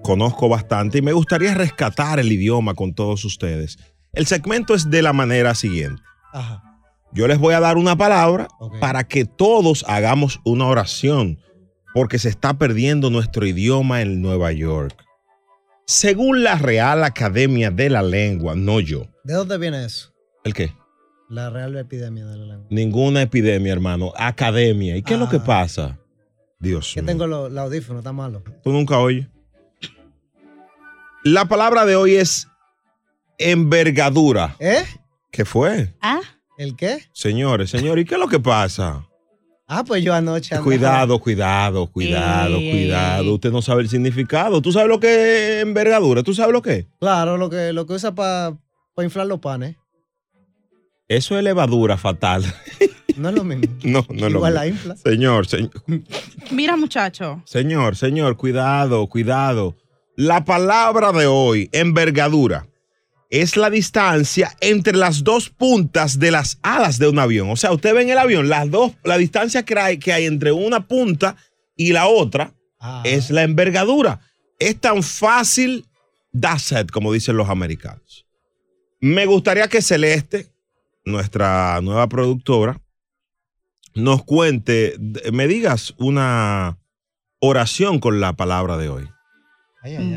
[0.02, 3.78] Conozco bastante y me gustaría rescatar el idioma con todos ustedes.
[4.12, 6.00] El segmento es de la manera siguiente.
[6.32, 6.69] Ajá.
[7.12, 8.48] Yo les voy a dar una palabra
[8.80, 11.38] para que todos hagamos una oración,
[11.94, 14.94] porque se está perdiendo nuestro idioma en Nueva York.
[15.86, 19.06] Según la Real Academia de la Lengua, no yo.
[19.24, 20.12] ¿De dónde viene eso?
[20.44, 20.72] ¿El qué?
[21.28, 22.66] La real epidemia de la lengua.
[22.70, 24.12] Ninguna epidemia, hermano.
[24.16, 24.96] Academia.
[24.96, 25.44] ¿Y qué es lo que Ah.
[25.44, 25.98] pasa?
[26.58, 27.06] Dios Que mío.
[27.08, 28.42] tengo los los audífonos, está malo.
[28.64, 29.28] Tú nunca oyes.
[31.22, 32.48] La palabra de hoy es
[33.38, 34.56] envergadura.
[34.58, 34.84] ¿Eh?
[35.30, 35.94] ¿Qué fue?
[36.00, 36.20] ¿Ah?
[36.60, 36.98] ¿El qué?
[37.14, 39.06] Señores, señores, ¿y qué es lo que pasa?
[39.66, 40.54] Ah, pues yo anoche.
[40.54, 43.22] andaba- Cuidado, cuidado, cuidado, Ey, cuidado.
[43.22, 43.30] ey.
[43.30, 44.60] Usted no sabe el significado.
[44.60, 45.08] ¿Tú sabes lo que
[45.56, 46.22] es envergadura?
[46.22, 46.86] ¿Tú sabes lo que es?
[47.00, 48.58] Claro, lo que, lo que usa para
[48.98, 49.76] inflar los panes.
[51.08, 52.44] Eso es levadura fatal.
[53.16, 53.64] No es lo mismo.
[53.82, 54.76] No, no es lo Igual la mismo.
[54.76, 54.96] infla.
[54.96, 55.70] Señor, señor,
[56.50, 57.42] Mira, muchacho.
[57.46, 59.76] señor, señor, cuidado, cuidado.
[60.14, 62.66] La palabra de hoy, envergadura,
[63.30, 67.48] es la distancia entre las dos puntas de las alas de un avión.
[67.50, 70.26] O sea, usted ve en el avión, las dos, la distancia que hay, que hay
[70.26, 71.36] entre una punta
[71.76, 72.52] y la otra
[73.04, 74.20] es la envergadura.
[74.58, 75.86] Es tan fácil,
[76.32, 78.26] it, como dicen los americanos.
[79.00, 80.48] Me gustaría que Celeste,
[81.04, 82.82] nuestra nueva productora,
[83.94, 84.96] nos cuente,
[85.32, 86.78] me digas una
[87.40, 89.08] oración con la palabra de hoy.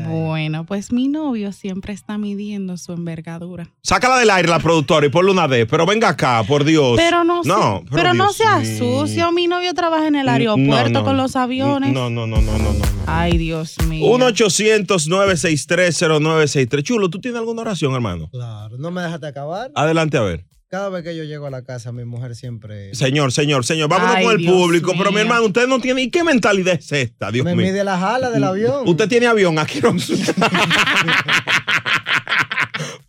[0.08, 3.70] Bueno, pues mi novio siempre está midiendo su envergadura.
[3.82, 6.96] Sácala del aire la productora y ponle una D, pero venga acá, por Dios.
[6.96, 9.32] Pero no, no, se- pero no sucio.
[9.32, 11.04] Mi novio trabaja en el No, aeropuerto no.
[11.04, 11.92] con los aviones.
[11.92, 12.84] No, no, no, no, no, no.
[13.06, 14.04] Ay, Dios mío.
[14.06, 16.82] 1-800-963-0963.
[16.82, 18.28] Chulo, ¿tú tienes alguna oración, hermano?
[18.30, 19.70] Claro, no me dejaste acabar.
[19.74, 20.44] Adelante, a ver.
[20.74, 24.16] Cada vez que yo llego a la casa, mi mujer siempre Señor, señor, señor, vámonos
[24.16, 24.92] Ay, con el Dios público.
[24.98, 26.02] Pero mi hermano, usted no tiene.
[26.02, 27.66] ¿Y qué mentalidad es esta, Dios me mío?
[27.66, 28.82] mide las alas del avión.
[28.84, 29.80] Usted tiene avión aquí.
[29.80, 29.94] No.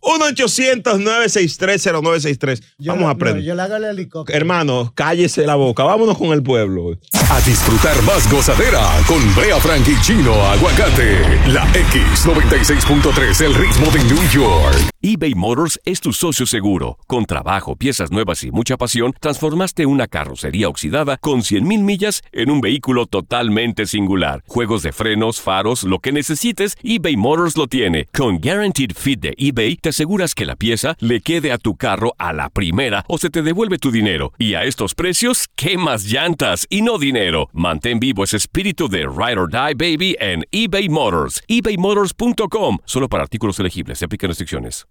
[0.06, 2.62] 1-800-963-0963.
[2.78, 3.42] Vamos a aprender.
[3.42, 4.36] yo le hago el helicóptero.
[4.36, 5.84] Hermano, cállese la boca.
[5.84, 6.96] Vámonos con el pueblo.
[7.30, 11.18] A disfrutar más gozadera con Brea Frank y Chino Aguacate.
[11.48, 14.76] La X96.3, el ritmo de New York.
[15.02, 16.98] eBay Motors es tu socio seguro.
[17.06, 22.50] Con trabajo, piezas nuevas y mucha pasión, transformaste una carrocería oxidada con 100.000 millas en
[22.50, 24.44] un vehículo totalmente singular.
[24.46, 28.08] Juegos de frenos, faros, lo que necesites, eBay Motors lo tiene.
[28.12, 32.14] Con Guaranteed Fit de eBay, te aseguras que la pieza le quede a tu carro
[32.18, 34.34] a la primera o se te devuelve tu dinero.
[34.38, 37.48] Y a estos precios, ¿qué más llantas y no dinero?
[37.54, 41.42] Mantén vivo ese espíritu de Ride or Die Baby en eBay Motors.
[41.48, 42.76] ebaymotors.com.
[42.84, 44.00] Solo para artículos elegibles.
[44.00, 44.86] Se aplican restricciones.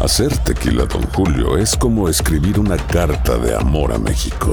[0.00, 4.50] Hacer tequila, Don Julio, es como escribir una carta de amor a México.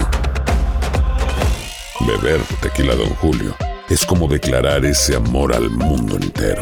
[2.06, 3.56] Beber tequila, Don Julio,
[3.90, 6.62] es como declarar ese amor al mundo entero.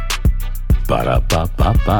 [0.91, 1.99] Para pa pa pa.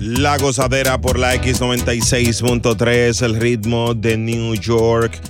[0.00, 5.20] La gozadera por la X96.3, el ritmo de New York.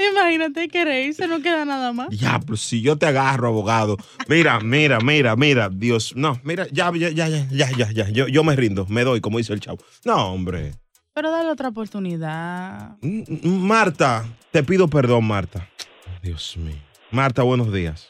[0.12, 2.08] Imagínate que reírse no queda nada más.
[2.10, 3.96] Ya, pues si yo te agarro, abogado.
[4.28, 6.14] Mira, mira, mira, mira, Dios.
[6.16, 8.08] No, mira, ya, ya, ya, ya, ya, ya, ya.
[8.10, 9.78] Yo, yo me rindo, me doy, como dice el chavo.
[10.04, 10.72] No, hombre.
[11.12, 12.96] Pero dale otra oportunidad.
[13.02, 15.68] M- M- Marta, te pido perdón, Marta.
[16.22, 16.76] Dios mío.
[17.10, 18.08] Marta, buenos días.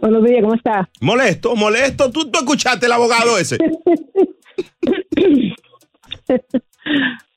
[0.00, 0.88] Buenos días, ¿cómo está?
[1.00, 2.10] Molesto, molesto.
[2.12, 3.58] ¿Tú, tú escuchaste el abogado ese?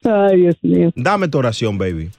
[0.04, 0.92] Ay, Dios mío.
[0.96, 2.12] Dame tu oración, baby.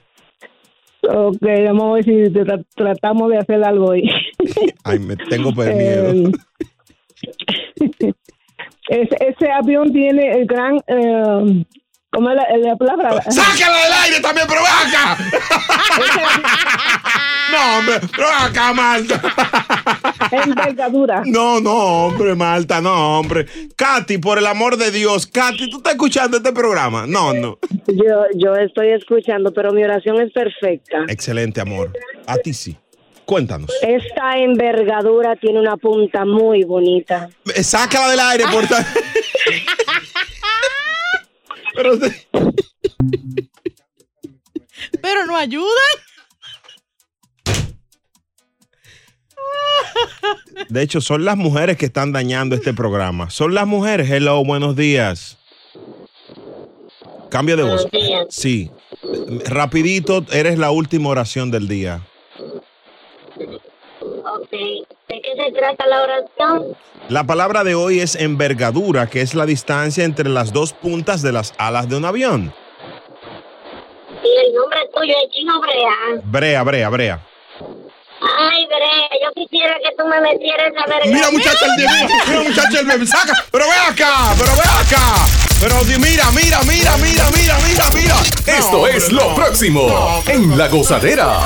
[1.09, 4.09] Ok, vamos a ver si tra- tratamos de hacer algo hoy.
[4.83, 6.11] Ay, me tengo pues miedo.
[6.11, 6.31] Eh,
[8.89, 10.77] ese, ese avión tiene el gran...
[10.87, 11.65] eh,
[12.11, 13.21] ¿Cómo es la, la palabra?
[13.29, 15.17] ¡Sácala del aire también, pero acá!
[17.49, 19.21] No, hombre, pero acá, Marta.
[20.31, 21.23] Envergadura.
[21.25, 23.45] No, no, hombre, Marta, no, hombre.
[23.75, 27.05] Katy, por el amor de Dios, Katy, ¿tú estás escuchando este programa?
[27.07, 27.57] No, no.
[27.87, 31.05] Yo, yo estoy escuchando, pero mi oración es perfecta.
[31.07, 31.93] Excelente, amor.
[32.25, 32.75] A ti sí.
[33.23, 33.69] Cuéntanos.
[33.81, 37.29] Esta envergadura tiene una punta muy bonita.
[37.55, 38.85] Eh, Sácala del aire, por favor.
[41.77, 41.91] Pero
[44.99, 45.67] Pero no ayudan.
[50.69, 53.29] De hecho, son las mujeres que están dañando este programa.
[53.29, 54.09] Son las mujeres.
[54.09, 55.37] Hello, buenos días.
[57.29, 57.87] Cambio de voz.
[57.91, 58.25] Días.
[58.29, 58.71] Sí.
[59.45, 62.01] Rapidito, eres la última oración del día.
[64.25, 64.51] Ok.
[64.51, 66.77] ¿De qué se trata la oración?
[67.09, 71.31] La palabra de hoy es envergadura, que es la distancia entre las dos puntas de
[71.31, 72.53] las alas de un avión.
[74.23, 76.21] Y el nombre tuyo es Chino Brea.
[76.23, 77.19] Brea, brea, brea.
[78.19, 81.05] Ay, Brea, yo quisiera que tú me metieras esa verga.
[81.05, 85.25] Mira, muchacha, el mío, mira, muchacha, el bebé, saca, pero ve acá, pero ve acá.
[85.59, 88.15] Pero mira, mira, mira, mira, mira, mira, mira.
[88.57, 91.39] Esto es lo próximo No, en La Gozadera.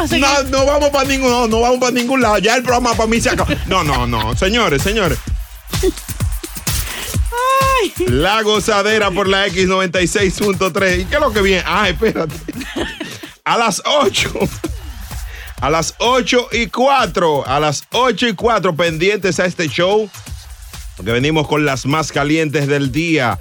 [0.00, 0.50] Vamos a seguir.
[0.50, 2.38] No, no vamos para ningún, no, no vamos para ningún lado.
[2.38, 3.52] Ya el programa para mí se acabó.
[3.66, 5.18] No, no, no, señores, señores.
[7.82, 7.92] Ay.
[8.08, 11.00] La gozadera por la X96.3.
[11.00, 11.62] ¿Y qué es lo que viene?
[11.66, 12.34] Ah, espérate.
[13.44, 14.32] A las 8.
[15.60, 17.46] A las 8 y 4.
[17.46, 20.10] A las 8 y 4 pendientes a este show.
[20.96, 23.38] Porque venimos con las más calientes del día.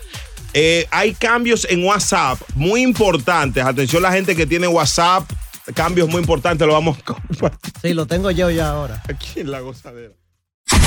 [0.53, 3.64] Eh, hay cambios en WhatsApp muy importantes.
[3.64, 5.30] Atención la gente que tiene WhatsApp.
[5.74, 9.01] Cambios muy importantes los vamos a compartir Sí, lo tengo yo ya ahora.
[9.07, 10.13] aquí en la gozadera.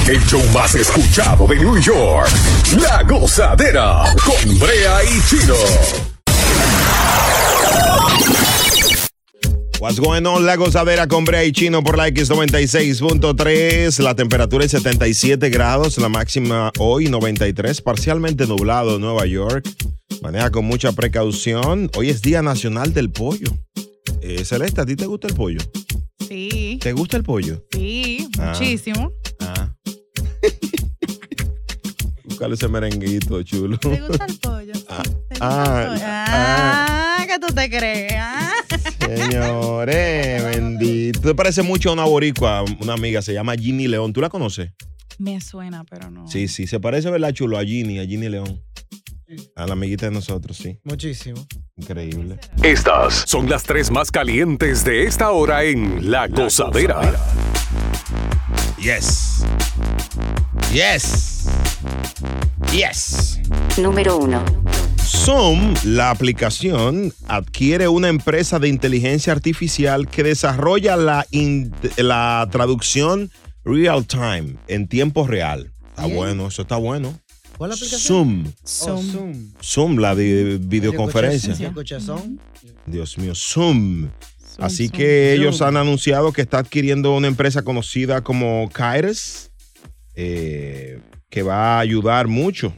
[0.08, 2.28] El show más escuchado de New York.
[2.80, 5.54] La gozadera con Brea y Chino.
[9.80, 10.46] What's going on?
[10.46, 13.98] La gozadera con Brea y Chino por la X96.3.
[14.00, 19.68] La temperatura es 77 grados, la máxima hoy 93, parcialmente nublado en Nueva York.
[20.22, 21.90] Maneja con mucha precaución.
[21.96, 23.50] Hoy es Día Nacional del Pollo.
[24.24, 25.58] Eh, Celeste, ¿a ti te gusta el pollo?
[26.28, 27.64] Sí, ¿Te gusta el pollo?
[27.72, 28.52] sí, Ah.
[28.54, 29.12] muchísimo.
[29.40, 29.74] Ah.
[32.24, 33.78] Búscale ese merenguito, chulo.
[33.78, 34.72] ¿Te gusta el pollo?
[34.88, 35.02] Ah,
[35.40, 38.12] Ah, ¿qué tú te crees?
[38.16, 38.52] Ah.
[39.00, 41.20] Señores, bendito.
[41.20, 44.12] Tú pareces mucho a una boricua, una amiga, se llama Ginny León.
[44.12, 44.70] ¿Tú la conoces?
[45.18, 46.26] Me suena, pero no.
[46.28, 47.58] Sí, sí, se parece, ¿verdad, chulo?
[47.58, 48.62] A Ginny, a Ginny León.
[49.56, 50.78] A la amiguita de nosotros, sí.
[50.84, 51.46] Muchísimo.
[51.76, 52.38] Increíble.
[52.62, 57.00] Estas son las tres más calientes de esta hora en La Gozadera.
[58.78, 59.44] Yes.
[60.72, 61.46] Yes.
[62.72, 63.38] Yes.
[63.78, 64.42] Número 1.
[65.04, 73.30] Zoom, la aplicación, adquiere una empresa de inteligencia artificial que desarrolla la, in- la traducción
[73.64, 75.72] real time, en tiempo real.
[75.90, 76.16] Está Bien.
[76.16, 77.18] bueno, eso está bueno.
[77.56, 78.52] ¿Cuál es la aplicación?
[78.66, 78.96] Zoom.
[78.98, 79.52] Oh, Zoom.
[79.62, 81.54] Zoom, la de videoconferencia.
[82.86, 84.08] Dios mío, Zoom.
[84.58, 89.50] Así que ellos han anunciado que está adquiriendo una empresa conocida como Kairos,
[90.14, 91.00] eh,
[91.30, 92.74] que va a ayudar mucho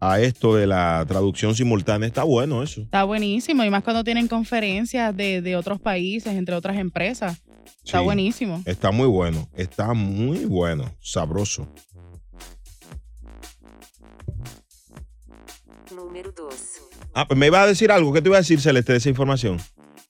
[0.00, 2.06] a esto de la traducción simultánea.
[2.06, 2.82] Está bueno eso.
[2.82, 7.38] Está buenísimo, y más cuando tienen conferencias de, de otros países, entre otras empresas.
[7.84, 8.04] Está Sí.
[8.04, 8.62] buenísimo.
[8.64, 11.66] Está muy bueno, está muy bueno, sabroso.
[15.94, 16.54] Número 2.
[17.14, 18.12] Ah, pues me iba a decir algo.
[18.12, 19.58] ¿Qué te iba a decir, Celeste, de esa información?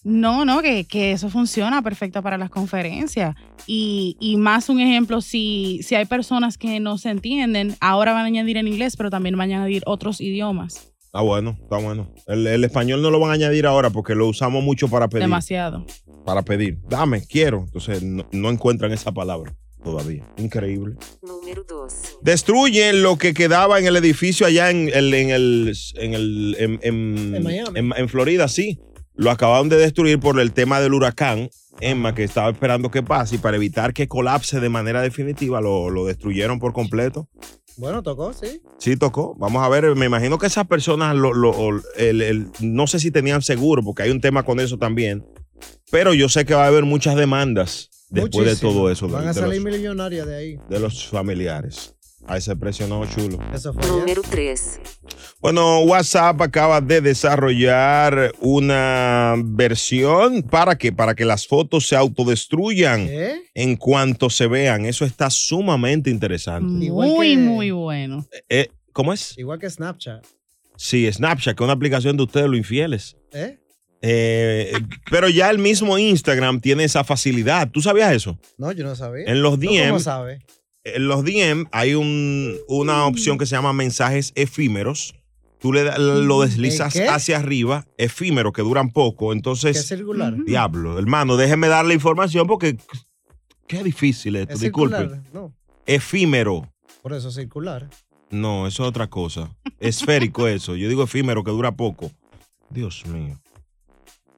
[0.05, 3.35] No, no, que, que eso funciona perfecto para las conferencias.
[3.66, 8.22] Y, y más un ejemplo, si, si hay personas que no se entienden, ahora van
[8.22, 10.93] a añadir en inglés, pero también van a añadir otros idiomas.
[11.05, 12.12] Está bueno, está bueno.
[12.26, 15.24] El, el español no lo van a añadir ahora porque lo usamos mucho para pedir.
[15.24, 15.85] Demasiado.
[16.24, 16.79] Para pedir.
[16.89, 17.64] Dame, quiero.
[17.66, 20.29] Entonces no, no encuentran esa palabra todavía.
[20.37, 20.97] Increíble.
[21.22, 21.93] Número 2.
[22.22, 26.79] Destruyen lo que quedaba en el edificio allá en el, en el, en el, en,
[26.83, 27.79] en- En Miami.
[27.79, 28.79] en- en Florida, sí.
[29.14, 31.51] Lo acabaron de destruir por el tema del huracán
[31.81, 35.91] Emma, que estaba esperando que pase y para evitar que colapse de manera definitiva, lo,
[35.91, 37.29] lo destruyeron por completo.
[37.76, 38.61] Bueno, tocó, sí.
[38.79, 39.37] Sí, tocó.
[39.39, 43.12] Vamos a ver, me imagino que esas personas, lo- lo- el- el- no sé si
[43.12, 45.24] tenían seguro, porque hay un tema con eso también,
[45.91, 48.70] pero yo sé que va a haber muchas demandas después Muchísimo.
[48.70, 49.06] de todo eso.
[49.06, 50.59] de- Van a salir los- millonarias de ahí.
[50.68, 51.94] de los familiares.
[52.26, 53.38] A ese precio no, chulo.
[53.54, 53.86] Eso fue.
[53.88, 54.80] Número 3.
[55.40, 63.06] Bueno, WhatsApp acaba de desarrollar una versión para que para que las fotos se autodestruyan
[63.09, 63.40] ¿Eh?
[63.54, 64.84] en cuanto se vean.
[64.84, 66.84] Eso está sumamente interesante.
[66.86, 68.26] Igual Muy, que- muy bueno.
[68.48, 69.38] Eh, ¿Cómo es?
[69.38, 70.24] Igual que Snapchat.
[70.76, 73.16] Sí, Snapchat, que es una aplicación de ustedes, los infieles.
[73.32, 73.59] ¿Eh?
[74.03, 74.72] Eh,
[75.11, 77.70] pero ya el mismo Instagram tiene esa facilidad.
[77.70, 78.38] ¿Tú sabías eso?
[78.57, 79.24] No, yo no sabía.
[79.26, 80.38] En los ¿Tú DM, ¿Cómo sabe?
[80.84, 85.14] en los DM hay un- una opción que se llama mensajes efímeros.
[85.61, 87.09] Tú le lo deslizas ¿En qué?
[87.09, 89.30] hacia arriba, efímero, que duran poco.
[89.30, 90.34] ¿Qué Entonces, circular?
[90.44, 92.76] diablo, hermano, déjeme dar la información porque
[93.66, 94.55] qué difícil esto.
[94.55, 94.96] ¿Es Disculpe.
[94.99, 95.22] circular?
[95.32, 95.53] No,
[95.84, 96.72] Efímero.
[97.03, 97.88] por eso es circular.
[98.30, 99.51] No, eso es otra cosa.
[99.80, 100.76] Esférico eso.
[100.76, 102.12] Yo digo efímero que dura poco.
[102.70, 103.36] Dios mío.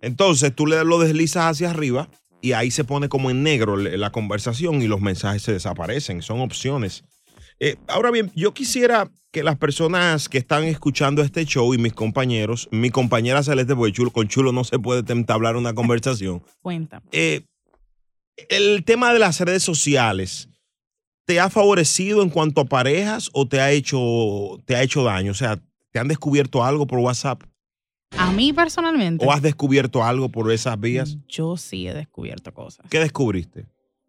[0.02, 2.08] Entonces tú le lo deslizas hacia arriba
[2.40, 6.22] y ahí se pone como en negro la conversación y los mensajes se desaparecen.
[6.22, 7.04] Son opciones.
[7.58, 11.92] Eh, ahora bien, yo quisiera que las personas que están escuchando este show y mis
[11.92, 16.42] compañeros, mi compañera Celeste, porque chulo, con Chulo no se puede entablar una conversación.
[16.62, 17.02] Cuenta.
[17.12, 17.42] Eh,
[18.48, 20.48] el tema de las redes sociales,
[21.26, 25.32] ¿te ha favorecido en cuanto a parejas o te ha hecho, te ha hecho daño?
[25.32, 25.60] O sea,
[25.92, 27.42] ¿te han descubierto algo por WhatsApp?
[28.16, 31.16] A mí personalmente, ¿O has descubierto algo por esas vías?
[31.28, 32.86] yo sí he descubierto cosas.
[32.90, 33.66] ¿Qué descubriste?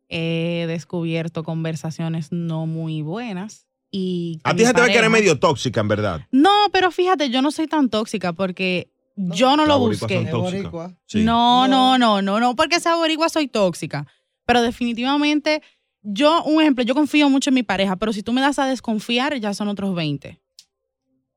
[0.10, 3.68] He descubierto conversaciones no muy buenas.
[3.92, 6.22] Y A ti se te ve que eres pareja- medio tóxica, en verdad.
[6.32, 10.30] No, pero fíjate, yo no soy tan tóxica porque yo no lo busqué.
[11.06, 11.24] Sí.
[11.24, 14.08] No, no, no, no, no, porque sea boricua soy tóxica.
[14.46, 15.62] Pero definitivamente,
[16.02, 18.66] yo, un ejemplo, yo confío mucho en mi pareja, pero si tú me das a
[18.66, 20.42] desconfiar, ya son otros 20.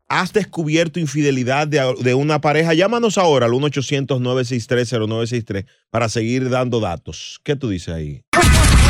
[0.08, 2.72] ¿has descubierto infidelidad de, una pareja?
[2.74, 7.40] Llámanos ahora al 1-800-963-0963 para seguir dando datos.
[7.42, 8.22] ¿Qué tú dices ahí?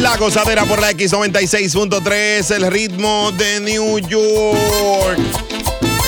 [0.00, 5.18] La gozadera por la X96.3, el ritmo de New York.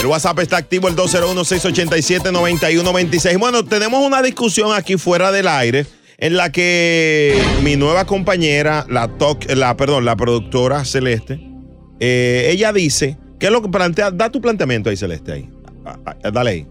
[0.01, 3.39] El WhatsApp está activo, el 201-687-9126.
[3.39, 5.87] Bueno, tenemos una discusión aquí fuera del aire
[6.19, 11.39] en la que mi nueva compañera, la, toc- la, perdón, la productora Celeste,
[12.01, 14.11] eh, ella dice, ¿qué es lo que plantea?
[14.11, 15.49] Da tu planteamiento ahí, Celeste, ahí.
[15.87, 16.67] Ah, ah, Dale ahí.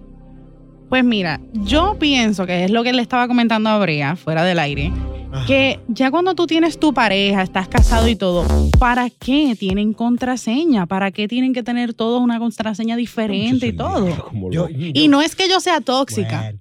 [0.92, 4.60] Pues mira, yo pienso que es lo que le estaba comentando a Brea fuera del
[4.60, 4.92] aire,
[5.48, 8.46] que ya cuando tú tienes tu pareja, estás casado y todo,
[8.78, 10.88] ¿para qué tienen contraseña?
[10.88, 14.06] ¿Para qué tienen que tener todos una contraseña diferente y todo?
[14.94, 16.54] y no es que yo sea tóxica,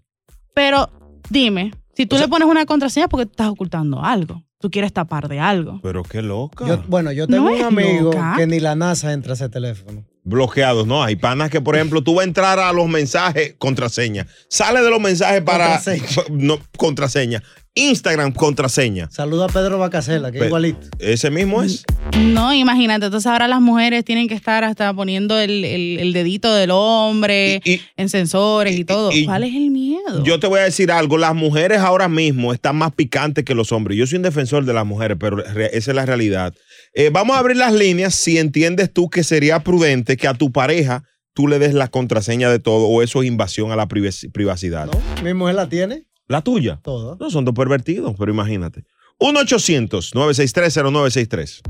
[0.54, 0.88] pero
[1.28, 4.92] dime, si tú le pones una contraseña es porque tú estás ocultando algo, tú quieres
[4.92, 5.80] tapar de algo.
[5.82, 6.68] Pero qué loca.
[6.68, 8.34] Yo- bueno, yo tengo No un amigo loca.
[8.36, 10.04] que ni la NASA entra a ese teléfono.
[10.22, 11.02] Bloqueados, ¿no?
[11.02, 14.26] Hay panas que, por ejemplo, tú vas a entrar a los mensajes, contraseña.
[14.48, 16.04] Sale de los mensajes para Contraseña.
[16.30, 17.42] no, contraseña.
[17.74, 19.08] Instagram, contraseña.
[19.12, 20.88] Saluda a Pedro Bacasela, que es Pe- igualito.
[20.98, 21.84] Ese mismo es.
[22.18, 26.52] No, imagínate, entonces ahora las mujeres tienen que estar hasta poniendo el, el- el dedito
[26.52, 27.62] del hombre
[27.96, 29.12] en sensores y, todo.
[29.12, 30.24] y- ¿Cuál es el miedo?
[30.24, 33.70] Yo te voy a decir algo, las mujeres ahora mismo están más picantes que los
[33.70, 33.96] hombres.
[33.96, 36.52] Yo soy un defensor de las mujeres, pero esa es la realidad.
[36.92, 40.50] Eh, vamos a abrir las líneas si entiendes tú que sería prudente que a tu
[40.50, 44.32] pareja tú le des la contraseña de todo o eso es invasión a la privac-
[44.32, 44.88] privacidad.
[45.22, 46.06] Mi mujer la tiene.
[46.26, 46.80] ¿La tuya?
[46.82, 47.16] Todo.
[47.20, 48.84] No, son dos pervertidos, pero imagínate.
[49.20, 51.60] 1-800-963-0963.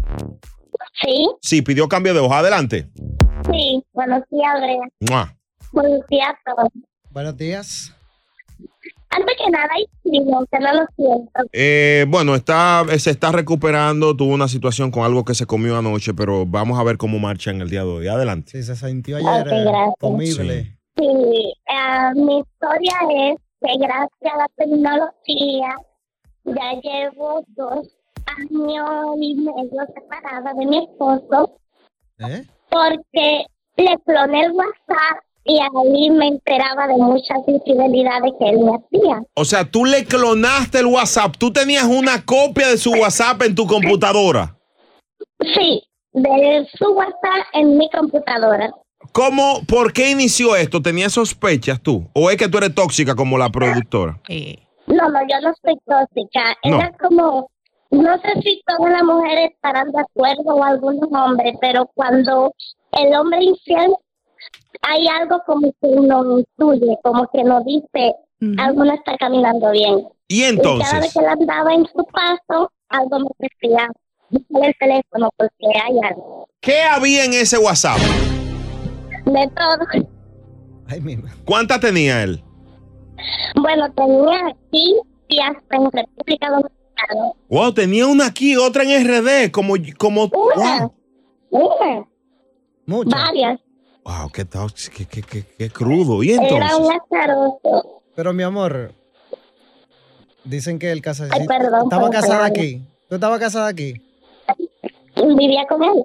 [1.03, 2.39] Sí, Sí, pidió cambio de hoja.
[2.39, 2.89] Adelante.
[3.51, 3.83] sí.
[3.93, 4.55] Buenos días.
[5.01, 5.37] Mua.
[5.73, 6.69] Buenos días a todos.
[7.11, 7.95] Buenos días.
[9.11, 9.69] Antes que nada,
[10.05, 11.31] digo que no lo siento.
[11.53, 14.17] Eh, bueno, está, se está recuperando.
[14.17, 17.51] Tuvo una situación con algo que se comió anoche, pero vamos a ver cómo marcha
[17.51, 18.09] en el día de hoy.
[18.09, 18.53] Adelante.
[18.53, 19.95] Sí, se sintió ayer eh, gracias.
[19.99, 20.79] comible.
[20.97, 25.75] Sí, eh, mi historia es que gracias a la tecnología
[26.45, 27.89] ya llevo dos
[28.27, 31.59] años y medio separada de mi esposo
[32.19, 32.45] ¿Eh?
[32.71, 33.45] porque
[33.77, 39.23] le cloné el WhatsApp y ahí me enteraba de muchas infidelidades que él me hacía.
[39.35, 41.37] O sea, tú le clonaste el WhatsApp.
[41.39, 44.57] Tú tenías una copia de su WhatsApp en tu computadora.
[45.55, 45.83] Sí,
[46.13, 48.71] de su WhatsApp en mi computadora.
[49.13, 50.83] ¿Cómo, por qué inició esto?
[50.83, 52.07] ¿Tenías sospechas tú?
[52.13, 54.21] ¿O es que tú eres tóxica como la productora?
[54.87, 56.57] No, no, yo no soy tóxica.
[56.65, 56.77] No.
[56.77, 57.51] Era como
[57.91, 62.55] no sé si todas las mujeres estarán de acuerdo o algunos hombres, pero cuando
[62.93, 63.93] el hombre infiel
[64.83, 68.15] hay algo como que nos intuye, como que nos dice
[68.59, 70.09] algo no está caminando bien.
[70.29, 73.89] Y cada vez entonces, que él andaba en su paso, algo me decía,
[74.31, 76.49] el teléfono porque hay algo.
[76.61, 77.99] ¿qué había en ese WhatsApp?
[79.27, 80.05] De todo.
[81.45, 82.43] ¿Cuántas tenía él?
[83.57, 84.97] Bueno, tenía aquí
[85.29, 87.33] y hasta en República Dominicana.
[87.49, 90.91] Wow, tenía una aquí, otra en RD, como, como, Una.
[91.51, 92.07] wow,
[92.87, 93.05] Una.
[93.05, 93.61] Varias.
[94.05, 96.23] Wow, qué, tóxico, qué, qué, qué, qué crudo.
[96.23, 96.79] ¿Y Era entonces?
[96.79, 98.03] un azaroso.
[98.15, 98.93] Pero mi amor,
[100.45, 102.51] dicen que el casado Ay, perdón, estaba casada perdón.
[102.51, 102.83] aquí.
[103.09, 103.95] ¿Tú estabas casada aquí?
[105.17, 106.05] Vivía con él.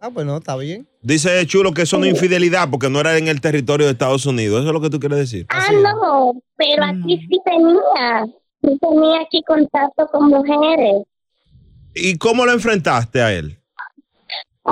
[0.00, 0.86] Ah, pues no, está bien.
[1.02, 4.26] Dice Chulo que eso no es infidelidad porque no era en el territorio de Estados
[4.26, 4.60] Unidos.
[4.60, 5.46] ¿Eso es lo que tú quieres decir?
[5.48, 8.26] Ah, no, pero aquí sí tenía.
[8.62, 11.02] Sí tenía aquí contacto con mujeres.
[11.94, 13.55] ¿Y cómo lo enfrentaste a él?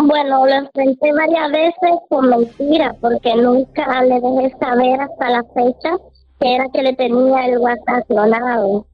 [0.03, 5.97] Bueno, lo enfrenté varias veces con mentiras porque nunca le dejé saber hasta la fecha
[6.40, 8.86] que era que le tenía el WhatsApp clonado.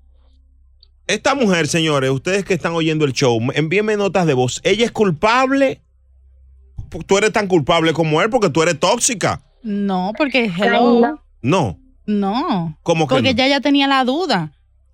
[1.07, 4.61] Esta mujer, señores, ustedes que están oyendo el show, envíenme notas de voz.
[4.63, 5.81] ¿Ella es culpable?
[7.07, 9.41] Tú eres tan culpable como él porque tú eres tóxica.
[9.63, 11.19] No, porque hello.
[11.43, 11.79] No.
[12.07, 12.79] No.
[12.83, 13.39] ¿Cómo que Porque no?
[13.39, 14.53] ya ya tenía la duda.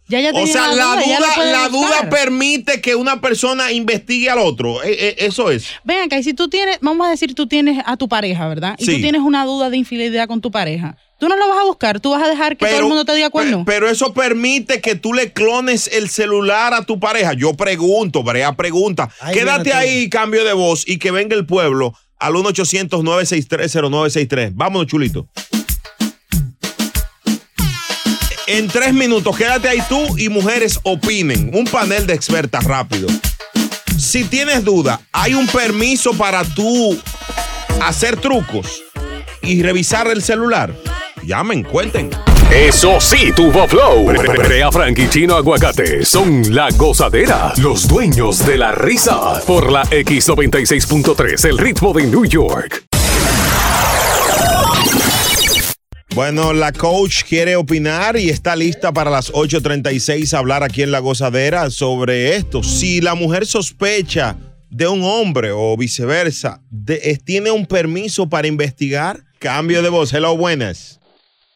[0.09, 4.39] Ya ya O sea, la duda, puede la duda permite que una persona investigue al
[4.39, 4.83] otro.
[4.85, 5.67] Eh, eh, eso es.
[5.83, 8.77] Ven acá, y si tú tienes, vamos a decir, tú tienes a tu pareja, ¿verdad?
[8.79, 8.95] Y Sí.
[8.95, 10.97] tú tienes una duda de infidelidad con tu pareja.
[11.19, 13.15] Tú no lo vas a buscar, tú vas a dejar que todo el mundo te
[13.15, 13.65] diga cuándo.
[13.65, 17.33] Pero eso permite que tú le clones el celular a tu pareja.
[17.33, 19.09] Yo pregunto, Brea pregunta.
[19.33, 24.53] Quédate ahí, cambio de voz, y que venga el pueblo al 1-800-963-0963.
[24.55, 25.27] Vámonos, chulito.
[28.49, 31.51] En tres minutos, quédate ahí tú y mujeres opinen.
[31.53, 33.09] Un panel de expertas rápido.
[33.99, 36.97] Si tienes duda, hay un permiso para tú
[37.83, 38.85] hacer trucos
[39.43, 40.73] y revisar el celular.
[41.25, 42.11] Llamen, cuenten.
[42.53, 44.05] Eso sí, tuvo flow.
[44.05, 49.41] Brea Frank y Chino Aguacate son la gozadera, los dueños de la risa.
[49.45, 52.87] Por la X96.3, el ritmo de New York.
[56.17, 60.91] Bueno, la coach quiere opinar y está lista para las 8.36 a hablar aquí en
[60.91, 62.63] La Gozadera sobre esto.
[62.63, 64.35] Si la mujer sospecha
[64.71, 69.25] de un hombre o viceversa, de- ¿tiene un permiso para investigar?
[69.39, 70.11] Cambio de voz.
[70.15, 71.01] Hello, buenas.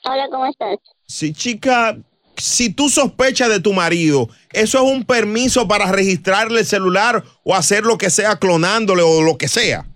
[0.04, 0.76] Hola, ¿cómo estás?
[1.06, 1.96] Sí, chica,
[2.36, 7.54] si tú sospechas de tu marido, ¿eso es un permiso para registrarle el celular o
[7.54, 9.86] hacer lo que sea clonándole o lo que sea?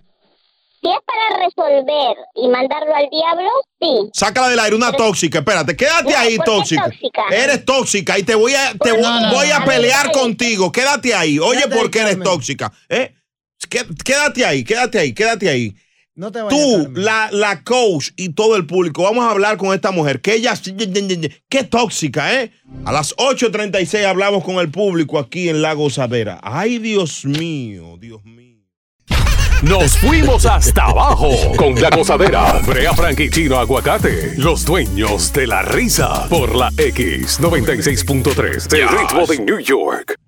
[0.85, 3.49] Si es para resolver y mandarlo al diablo,
[3.81, 4.09] sí.
[4.13, 5.39] Sácala del aire, una tóxica.
[5.39, 6.83] Espérate, quédate No, ahí, ¿por qué tóxica.
[6.83, 7.21] tóxica?
[7.31, 9.65] Eres tóxica y te voy a, te voy, No, no, voy a no.
[9.65, 10.71] pelear contigo.
[10.71, 11.39] Quédate ahí.
[11.39, 12.71] Oye, Quédate ahí, ¿por qué eres tóxica?
[12.87, 13.15] ¿Eh?
[13.67, 15.73] Qué- Quédate ahí, quédate ahí, quédate ahí.
[16.13, 16.61] No te vayas.
[16.61, 20.35] Tú, la, la coach y todo el público, vamos a hablar con esta mujer, que
[20.35, 20.53] ella,
[21.49, 22.51] qué tóxica, ¿eh?
[22.85, 26.39] A las 8.36 hablamos con el público aquí en La Gozadera.
[26.43, 28.44] Ay, Dios mío, Dios mío.
[29.67, 32.61] Nos fuimos hasta abajo con la gozadera.
[32.67, 36.29] Brea Frank y Chino Aguacate, los dueños de la risa.
[36.29, 40.19] Por la X96.3, el ritmo de New York.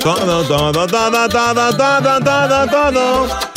[0.00, 3.55] Todo, todo, todo, todo, todo, todo, todo, todo.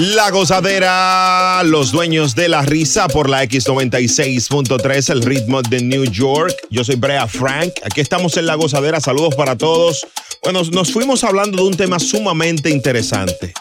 [0.00, 6.54] La gozadera, los dueños de la risa por la X96.3, el ritmo de New York.
[6.70, 10.06] Yo soy Brea Frank, aquí estamos en la gozadera, saludos para todos.
[10.44, 13.52] Bueno, nos fuimos hablando de un tema sumamente interesante.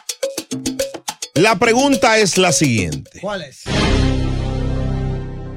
[1.34, 3.20] La pregunta es la siguiente.
[3.20, 3.64] ¿Cuál es?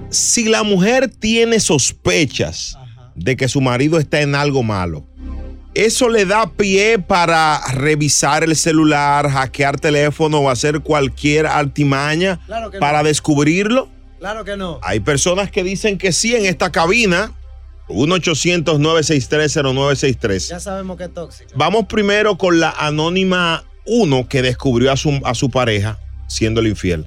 [0.09, 2.79] Si la mujer tiene sospechas
[3.15, 5.07] de que su marido está en algo malo,
[5.75, 12.71] ¿eso le da pie para revisar el celular, hackear teléfono o hacer cualquier artimaña Claro
[12.71, 12.81] que no.
[12.81, 13.89] para descubrirlo?
[14.19, 14.79] Claro que no.
[14.83, 17.33] Hay personas que dicen que sí en esta cabina.
[17.89, 20.49] 1-800-963-0963.
[20.49, 21.51] Ya sabemos que es tóxico.
[21.55, 25.99] Vamos primero con la anónima 1 que descubrió a su, a su pareja
[26.29, 27.07] siendo el infiel.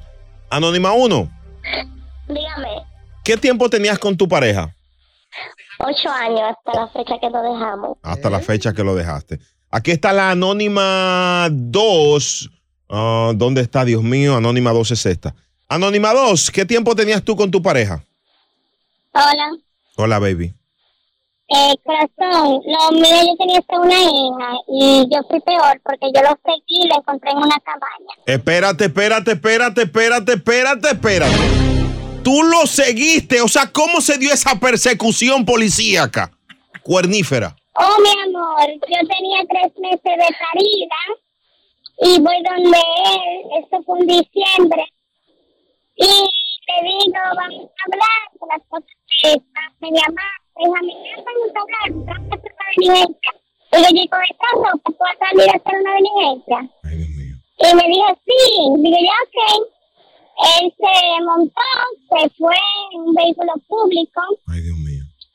[0.49, 1.31] Anónima 1,
[2.27, 2.67] Dígame,
[3.23, 4.75] ¿qué tiempo tenías con tu pareja?
[5.79, 7.97] Ocho años hasta la fecha que nos dejamos.
[8.01, 9.39] Hasta la fecha que lo dejaste.
[9.69, 12.49] Aquí está la anónima 2.
[12.89, 14.35] Ah, ¿Dónde está, Dios mío?
[14.35, 15.33] Anónima 2 es esta.
[15.67, 18.03] Anónima 2, ¿qué tiempo tenías tú con tu pareja?
[19.13, 19.51] Hola,
[19.95, 20.53] Hola, baby.
[21.49, 26.21] Eh, corazón, lo mío yo tenía hasta una hija y yo fui peor porque yo
[26.21, 28.15] lo seguí y lo encontré en una cabaña.
[28.25, 31.72] Espérate, espérate, espérate, espérate, espérate, espérate.
[32.23, 36.31] Tú lo seguiste, o sea, ¿cómo se dio esa persecución policíaca?
[36.81, 37.55] Cuernífera.
[37.75, 40.99] Oh, mi amor, yo tenía tres meses de parida
[41.99, 44.85] y voy donde él, esto fue en diciembre,
[45.95, 48.89] y le digo, vamos a hablar de las cosas
[49.21, 53.31] que están mal, hija mía, vamos a hablar, vamos a hacer una diligencia.
[53.71, 56.57] Y yo digo, ¿esta ropa tú vas a salir a hacer una diligencia?
[57.59, 58.41] Y me dijo, sí,
[58.77, 59.37] digo yo, ok.
[60.61, 61.61] Él se montó,
[62.09, 62.55] se fue
[62.93, 64.21] en un vehículo público.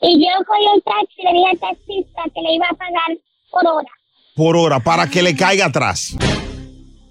[0.01, 3.19] Y yo cogí un taxi y le dije al taxista que le iba a pagar
[3.51, 3.89] por hora.
[4.35, 6.15] Por hora, para que le caiga atrás.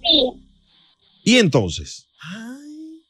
[0.04, 0.32] Sí.
[1.24, 2.08] ¿Y entonces?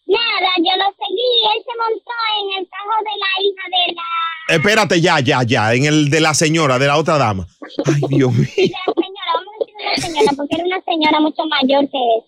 [0.07, 1.33] Nada, yo lo seguí.
[1.53, 5.73] Él se montó en el carro de la hija de la, Espérate, ya, ya, ya,
[5.73, 7.45] en el de la señora, de la otra dama.
[7.85, 8.47] Ay, Dios mío.
[8.47, 9.33] de la señora.
[9.35, 12.23] Vamos a decir una señora, porque era una señora mucho mayor que él.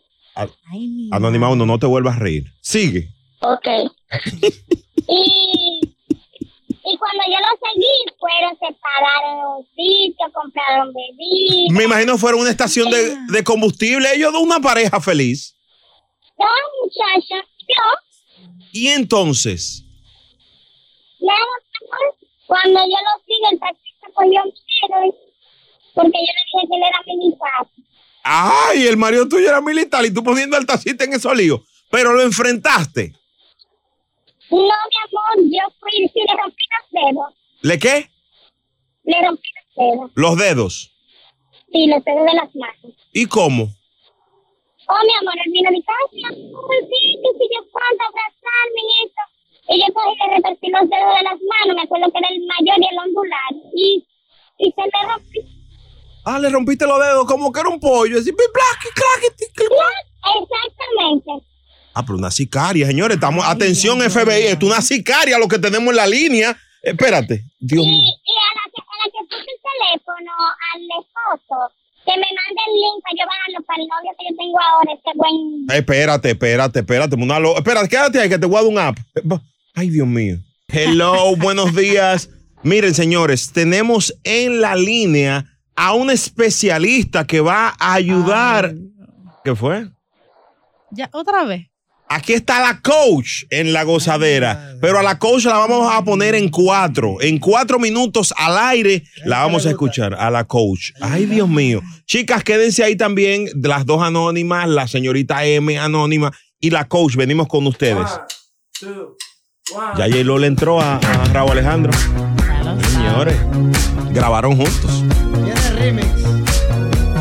[1.12, 2.46] Anónima uno, no te vuelvas a reír.
[2.62, 3.10] Sigue.
[3.42, 3.68] Ok.
[5.08, 11.72] y, y cuando yo lo seguí, fueron, se pararon en un sitio, compraron bebidas.
[11.72, 15.56] Me imagino fueron una estación de, de combustible, ellos de una pareja feliz.
[16.38, 16.46] No,
[16.84, 19.84] muchacha, yo, Y entonces,
[22.50, 25.16] cuando yo lo sigo, el taxista cogió miedo,
[25.94, 27.68] porque yo le dije que él era militar.
[28.24, 32.14] Ay, el marido tuyo era militar y tú poniendo al taxista en esos líos, pero
[32.14, 33.14] lo enfrentaste.
[34.52, 37.34] No, mi amor, yo fui y le rompí los dedos.
[37.62, 38.10] ¿Le qué?
[39.04, 40.12] Le rompí los dedos.
[40.16, 40.92] Los dedos.
[41.72, 42.98] Sí, los dedos de las manos.
[43.14, 43.70] ¿Y cómo?
[44.88, 49.24] Oh, mi amor, él vino a mi casa, que si yo cuánto abrazarme y eso.
[49.72, 52.30] Y yo cogí y le retorcí los dedos de las manos, me acuerdo que era
[52.30, 53.54] el mayor y el ondular.
[53.76, 54.08] Y,
[54.58, 55.59] y se me rompió.
[56.26, 58.20] Ah, le rompiste los dedos como que era un pollo.
[58.20, 58.30] Así.
[60.30, 61.46] Exactamente.
[61.94, 63.16] Ah, pero una sicaria, señores.
[63.16, 66.58] Estamos, atención, FBI, esto es una sicaria lo que tenemos en la línea.
[66.82, 67.94] Espérate, Dios mío.
[67.98, 70.32] Y a la que, a la que puse el teléfono
[70.74, 71.74] al esposo,
[72.06, 74.94] que me mande el link para yo bajarlo para el novio que yo tengo ahora,
[74.94, 75.78] este buen...
[75.78, 77.16] Espérate, espérate, espérate.
[77.16, 78.98] una lo- Espérate, quédate ahí que te voy a dar un app.
[79.76, 80.38] Ay, Dios mío.
[80.70, 82.30] Hello, buenos días.
[82.64, 85.46] Miren, señores, tenemos en la línea
[85.82, 88.76] a un especialista que va a ayudar.
[89.46, 89.88] ¿Qué fue?
[90.92, 91.68] Ya, otra vez.
[92.10, 96.36] Aquí está la coach en la gozadera, pero a la coach la vamos a poner
[96.36, 97.22] en cuatro.
[97.22, 100.92] En cuatro minutos al aire la vamos a escuchar a la coach.
[101.00, 101.82] Ay, Dios mío.
[102.06, 107.16] Chicas, quédense ahí también, las dos anónimas, la señorita M anónima y la coach.
[107.16, 108.06] Venimos con ustedes.
[109.96, 111.94] Ya J-Lo le entró a, a Raúl Alejandro.
[112.92, 113.38] Señores,
[114.12, 115.06] grabaron juntos.
[115.80, 116.08] Remix.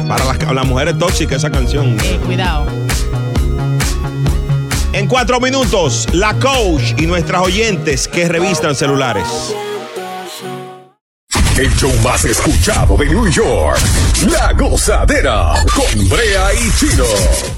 [0.08, 1.96] Para las, las mujeres tóxicas esa canción.
[2.26, 2.66] Cuidado.
[4.92, 9.54] En cuatro minutos, la coach y nuestras oyentes que revistan celulares.
[11.56, 13.78] El show más escuchado de New York.
[14.28, 17.57] La gozadera con Brea y Chino.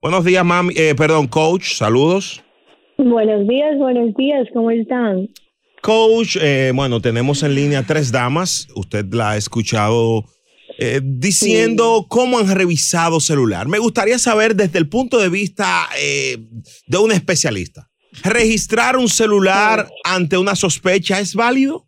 [0.00, 0.74] Buenos días, mami.
[0.76, 1.74] Eh, perdón, coach.
[1.74, 2.42] Saludos.
[2.96, 5.28] Buenos días, buenos días, ¿cómo están?
[5.82, 8.68] Coach, eh, bueno, tenemos en línea tres damas.
[8.74, 10.24] Usted la ha escuchado
[10.78, 13.68] eh, diciendo cómo han revisado celular.
[13.68, 16.38] Me gustaría saber desde el punto de vista eh,
[16.86, 17.90] de un especialista.
[18.22, 21.86] ¿Registrar un celular ante una sospecha es válido?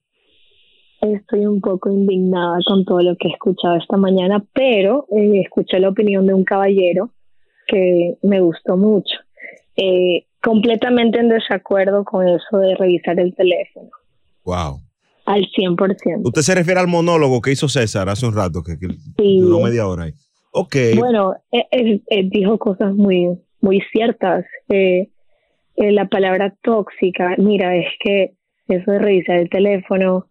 [1.14, 5.78] Estoy un poco indignada con todo lo que he escuchado esta mañana, pero eh, escuché
[5.78, 7.10] la opinión de un caballero
[7.66, 9.16] que me gustó mucho.
[9.76, 13.90] Eh, completamente en desacuerdo con eso de revisar el teléfono,
[14.44, 14.80] Wow.
[15.26, 16.22] al 100%.
[16.24, 19.40] Usted se refiere al monólogo que hizo César hace un rato, que, que Sí.
[19.40, 20.12] duró media hora ahí.
[20.52, 20.76] Ok.
[20.96, 21.66] Bueno, eh,
[22.08, 24.44] eh, dijo cosas muy, muy ciertas.
[24.68, 25.08] Eh,
[25.76, 28.32] eh, la palabra tóxica, mira, es que
[28.68, 30.26] eso de revisar el teléfono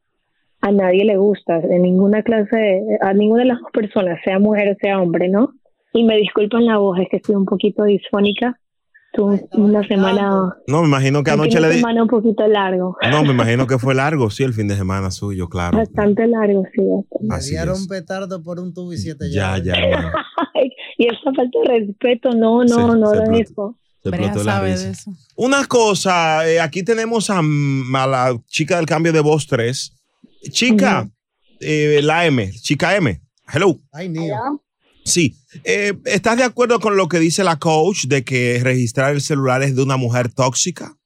[0.68, 4.39] a nadie le gusta, en ninguna clase, de- a ninguna de las dos personas, sea
[4.39, 5.51] mujer o sea hombre, ¿no?
[5.93, 8.59] Y me disculpan la voz, es que estoy un poquito disfónica.
[9.13, 11.80] Tuve una semana, No, me imagino que anoche le de di.
[11.80, 15.09] semana un poquito largo, No, me imagino que fue largo, sí, el fin de semana
[15.09, 15.78] suyo, claro.
[15.78, 16.82] bastante largo, sí.
[16.84, 17.34] bastante.
[17.34, 20.09] Así un petardo por un tubo y siete Ya, ya, hermano.
[20.97, 23.78] y esa falta de respeto, no, no, Se- no lo de eso.
[25.38, 29.93] Una cosa, eh, aquí tenemos a, a la chica del cambio de voz 3.
[30.50, 31.10] Chica,
[31.60, 33.22] eh, la M, chica M.
[33.52, 33.80] Hello.
[33.91, 34.14] Ay.
[35.04, 35.36] Sí.
[35.64, 39.62] Eh, ¿Estás de acuerdo con lo que dice la coach de que registrar el celular
[39.62, 40.98] es de una mujer tóxica?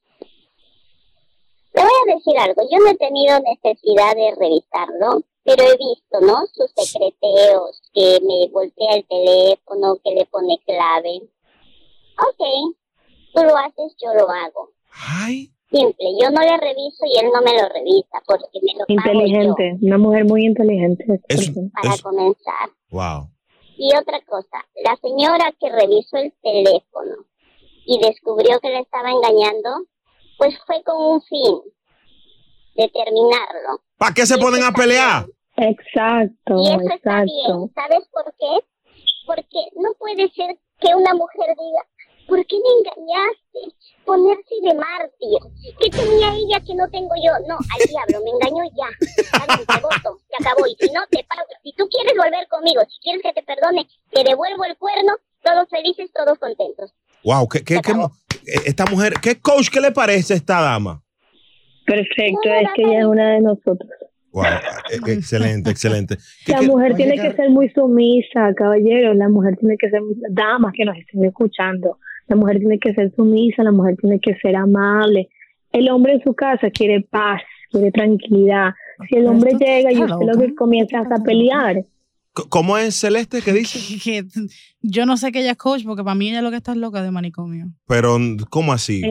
[1.74, 6.20] Le voy a decir algo, yo no he tenido necesidad de revisarlo, pero he visto,
[6.22, 6.46] ¿no?
[6.54, 11.30] Sus secreteos, que me voltea el teléfono, que le pone clave.
[12.18, 12.76] Ok,
[13.34, 14.72] tú lo haces, yo lo hago.
[15.72, 19.12] Simple, yo no le reviso y él no me lo revisa porque me lo pago
[19.12, 21.06] yo Inteligente, una mujer muy inteligente.
[21.28, 21.70] persona.
[21.82, 22.70] para comenzar.
[22.90, 23.30] Wow.
[23.78, 27.26] Y otra cosa, la señora que revisó el teléfono
[27.86, 29.86] y descubrió que le estaba engañando,
[30.38, 31.62] pues fue con un fin,
[32.76, 33.82] determinarlo.
[33.98, 35.26] ¿Para qué se ponen a pelear?
[35.58, 37.46] Exacto, Y eso está bien.
[37.46, 37.70] exacto.
[37.76, 38.66] ¿Sabes por qué?
[39.26, 41.86] Porque no puede ser que una mujer diga,
[42.30, 43.76] ¿por qué me engañaste?
[44.06, 45.40] Ponerse de mártir.
[45.80, 47.34] ¿Qué tenía ella que no tengo yo?
[47.48, 48.90] No, al diablo, me engañó ya.
[49.00, 50.66] Te voto, se acabó.
[50.66, 51.44] Y si no, te pago.
[51.64, 55.14] Si tú quieres volver conmigo, si quieres que te perdone, te devuelvo el cuerno,
[55.44, 56.94] todos felices, todos contentos.
[57.24, 57.94] Wow, ¿qué, qué, qué
[58.66, 61.04] esta mujer, ¿qué coach, qué le parece a esta dama?
[61.86, 63.90] Perfecto, es que ella es una de nosotros.
[64.32, 66.18] Wow, eh, excelente, excelente.
[66.46, 69.16] ¿Qué- La qué- mujer tiene que ser muy sumisa, caballeros.
[69.16, 71.98] La mujer tiene que ser, damas que nos estén escuchando.
[72.30, 75.30] La mujer tiene que ser sumisa, la mujer tiene que ser amable.
[75.72, 78.72] El hombre en su casa quiere paz, quiere tranquilidad.
[79.10, 81.84] Si el hombre llega y usted lo que comienza es a pelear,
[82.50, 83.42] ¿Cómo es Celeste?
[83.42, 83.80] ¿Qué dice?
[84.04, 84.24] Que
[84.82, 86.78] yo no sé que ella es coach, porque para mí ella lo que está es
[86.78, 87.66] loca de manicomio.
[87.88, 88.18] Pero,
[88.50, 89.02] ¿cómo así?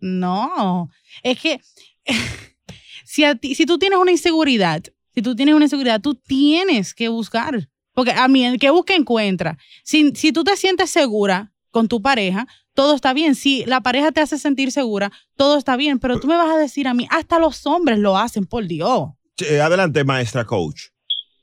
[0.00, 0.88] No,
[1.22, 1.60] es que
[3.04, 4.82] si, a ti- si tú tienes una inseguridad,
[5.14, 7.68] si tú tienes una inseguridad, tú tienes que buscar.
[7.92, 9.58] Porque a mí, el que busca encuentra.
[9.84, 13.34] Si, si tú te sientes segura con tu pareja, todo está bien.
[13.34, 15.98] Si la pareja te hace sentir segura, todo está bien.
[15.98, 19.10] Pero tú me vas a decir a mí, hasta los hombres lo hacen, por Dios.
[19.48, 20.88] Eh, adelante, maestra coach.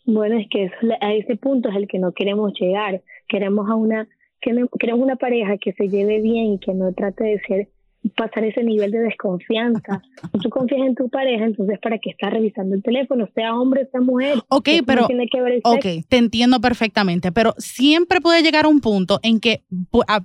[0.05, 3.01] Bueno, es que eso- a ese punto es el que no queremos llegar.
[3.27, 4.07] Queremos a una
[4.39, 7.69] queremos queremos una pareja que se lleve bien y que no trate de ser
[8.09, 10.01] pasar ese nivel de desconfianza.
[10.33, 13.87] Si tú confías en tu pareja, entonces para qué estás revisando el teléfono, sea hombre,
[13.91, 14.39] sea mujer.
[14.49, 15.07] Ok, Eso no pero.
[15.07, 16.07] tiene que ver el Ok, sexo.
[16.09, 19.63] te entiendo perfectamente, pero siempre puede llegar a un punto en que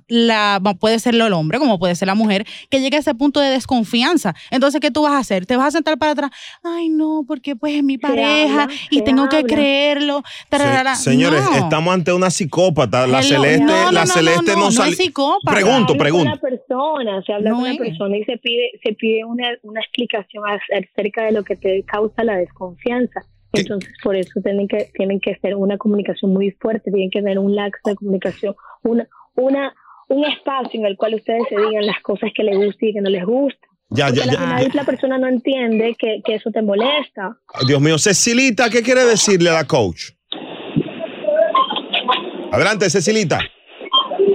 [0.07, 3.39] la, puede ser el hombre, como puede ser la mujer, que llegue a ese punto
[3.39, 4.35] de desconfianza.
[4.51, 5.45] Entonces, ¿qué tú vas a hacer?
[5.45, 6.31] ¿Te vas a sentar para atrás?
[6.63, 10.21] Ay, no, porque pues es mi pareja habla, y se tengo que creerlo.
[10.49, 11.55] Se- señores, No.
[11.57, 13.07] estamos ante una psicópata.
[13.07, 13.41] La Hello.
[13.43, 15.51] Celeste, No, no, la no, Celeste no, no, no, no sale- es psicópata.
[15.51, 16.29] Pregunto, Habla pregunto.
[16.29, 20.43] la persona, se habla con la persona y se pide, se pide una, una explicación
[20.47, 23.21] acerca de lo que te causa la desconfianza.
[23.53, 27.37] Entonces, por eso tienen que, tienen que ser una comunicación muy fuerte, tienen que tener
[27.37, 29.73] un laxo de comunicación, una, una,
[30.09, 33.01] un espacio en el cual ustedes se digan las cosas que les gusta y que
[33.01, 33.67] no les gusta.
[33.89, 34.73] Ya, Porque ya, al ya.
[34.73, 37.37] la persona no entiende que, que eso te molesta.
[37.67, 40.13] Dios mío, Cecilita, ¿qué quiere decirle a la coach?
[42.51, 43.39] Adelante, Cecilita.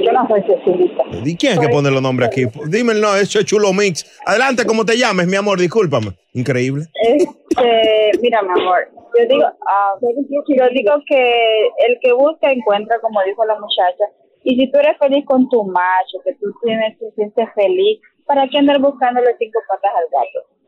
[0.05, 0.98] Buenas noches, Silvita.
[1.25, 2.47] ¿Y quién es que pone los nombres aquí?
[2.67, 4.05] Dime el nombre, eso es Chulo Mix.
[4.27, 5.59] Adelante, ¿cómo te llames, mi amor?
[5.59, 6.13] Discúlpame.
[6.35, 6.85] Increíble.
[7.03, 8.89] Este, mira, mi amor,
[9.19, 14.05] yo digo, ah, yo digo que el que busca encuentra, como dijo la muchacha.
[14.45, 18.49] Y si tú eres feliz con tu macho, que tú tienes, te sientes feliz, ¿para
[18.49, 20.59] qué andar buscándole cinco patas al gato?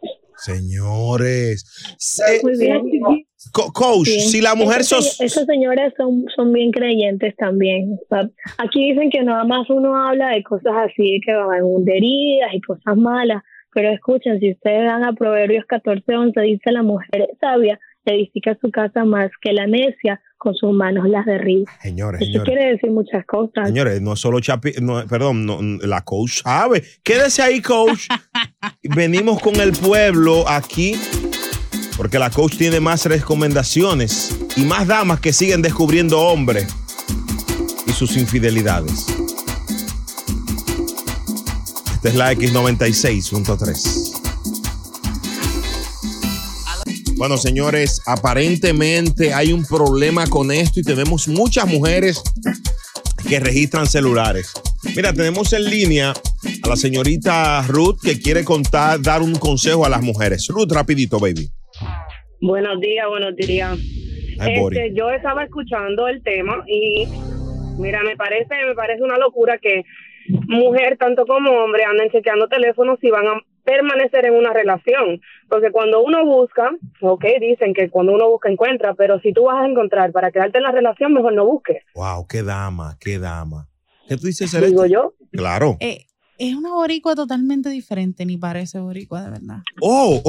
[0.40, 1.64] Señores.
[2.42, 2.82] Muy bien.
[3.52, 4.20] co- coach, Sí.
[4.20, 5.20] si la mujer Esos, sos...
[5.20, 7.94] esos señores son, son bien creyentes también.
[7.94, 8.28] O sea,
[8.58, 12.96] aquí dicen que nada más uno habla de cosas así, que van hunderías y cosas
[12.96, 13.42] malas.
[13.72, 18.70] Pero escuchen, si ustedes dan a Proverbios 14, 11, dice la mujer sabia edifica su
[18.70, 21.70] casa más que la necia, con sus manos las derriba.
[21.82, 22.48] Señores, Eso señores.
[22.48, 23.68] quiere decir muchas cosas.
[23.68, 26.82] Señores, no solo Chapi, no, perdón, no, la coach sabe.
[27.04, 28.08] Quédese ahí, coach.
[28.82, 30.94] Venimos con el pueblo aquí
[31.98, 36.74] porque la coach tiene más recomendaciones y más damas que siguen descubriendo hombres
[37.86, 39.08] y sus infidelidades.
[41.96, 44.09] Esta es la X96.3.
[47.20, 52.22] Bueno, señores, aparentemente hay un problema con esto y tenemos muchas mujeres
[53.28, 54.54] que registran celulares.
[54.96, 56.14] Mira, tenemos en línea
[56.62, 60.48] a la señorita Ruth que quiere contar, dar un consejo a las mujeres.
[60.48, 61.50] Ruth, rapidito, baby.
[62.40, 63.78] Buenos días, buenos días.
[64.40, 67.06] Este, yo estaba escuchando el tema y
[67.76, 69.84] mira, me parece, me parece una locura que
[70.48, 75.70] mujer tanto como hombre anden chequeando teléfonos si van a permanecer en una relación, porque
[75.70, 79.66] cuando uno busca, ok, dicen que cuando uno busca encuentra, pero si tú vas a
[79.66, 81.82] encontrar para quedarte en la relación, mejor no busques.
[81.94, 83.68] Wow, qué dama, qué dama.
[84.08, 84.90] ¿Qué tú dices, Digo Celeste?
[84.92, 85.14] yo.
[85.32, 85.76] Claro.
[85.80, 86.06] Eh,
[86.38, 89.58] es una boricua totalmente diferente, ni parece boricua de verdad.
[89.82, 90.20] Oh,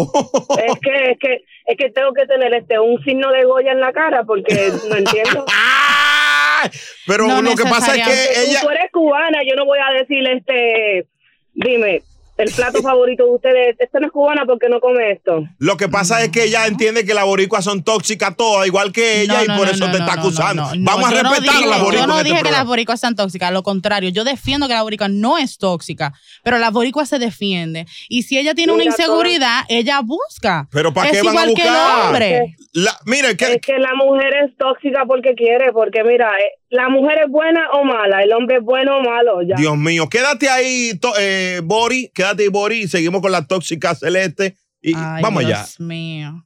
[0.57, 3.79] Es que, es que, es que tengo que tener este un signo de Goya en
[3.79, 4.53] la cara porque
[4.89, 5.45] no entiendo.
[7.07, 8.59] Pero No lo que pasa es que ella...
[8.61, 11.07] Tú eres cubana, yo no voy a decirle este,
[11.53, 12.03] dime,
[12.43, 15.43] el plato favorito de ustedes, este no es cubana porque no come esto.
[15.59, 19.21] Lo que pasa es que ella entiende que las boricuas son tóxicas todas, igual que
[19.21, 20.63] ella, No, y por no, eso no, te no, está acusando.
[20.63, 22.01] no, no, Vamos a yo no respetar las boricuas.
[22.01, 24.81] Yo no este dije que las boricuas sean tóxicas, lo contrario, yo defiendo que la
[24.83, 26.13] boricua no es tóxica,
[26.43, 27.85] pero la boricua se defiende.
[28.09, 30.67] Y si ella tiene una Mira, inseguridad, ella busca.
[30.71, 32.05] Pero ¿para es qué van a igual que el buscar?
[32.07, 32.55] hombre.
[32.73, 36.87] La, mire, que, Es que la mujer es tóxica porque quiere, porque mira, eh, la
[36.87, 39.41] mujer es buena o mala, el hombre es bueno o malo.
[39.41, 39.55] Ya.
[39.57, 43.95] Dios mío, quédate ahí, to- eh, Bori, quédate ahí, Bori, y seguimos con la tóxica
[43.95, 44.55] celeste.
[44.81, 45.57] Y Ay, vamos allá.
[45.57, 46.45] Dios mío.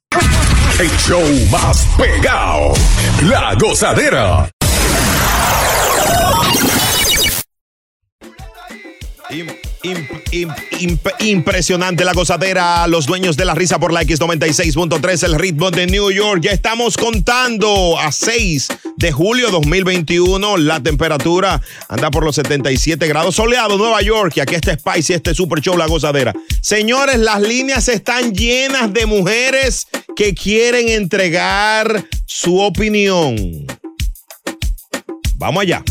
[0.80, 2.74] El show más pegado.
[3.24, 4.50] La gozadera.
[9.86, 12.88] Im- im- imp- impresionante la gozadera.
[12.88, 16.42] Los dueños de la risa por la X96.3, el ritmo de New York.
[16.44, 18.68] Ya estamos contando a 6
[18.98, 20.58] de julio 2021.
[20.58, 23.36] La temperatura anda por los 77 grados.
[23.36, 24.34] Soleado, Nueva York.
[24.36, 26.34] Y aquí está Spicy, este super show, la gozadera.
[26.62, 33.36] Señores, las líneas están llenas de mujeres que quieren entregar su opinión.
[35.38, 35.84] Vamos allá.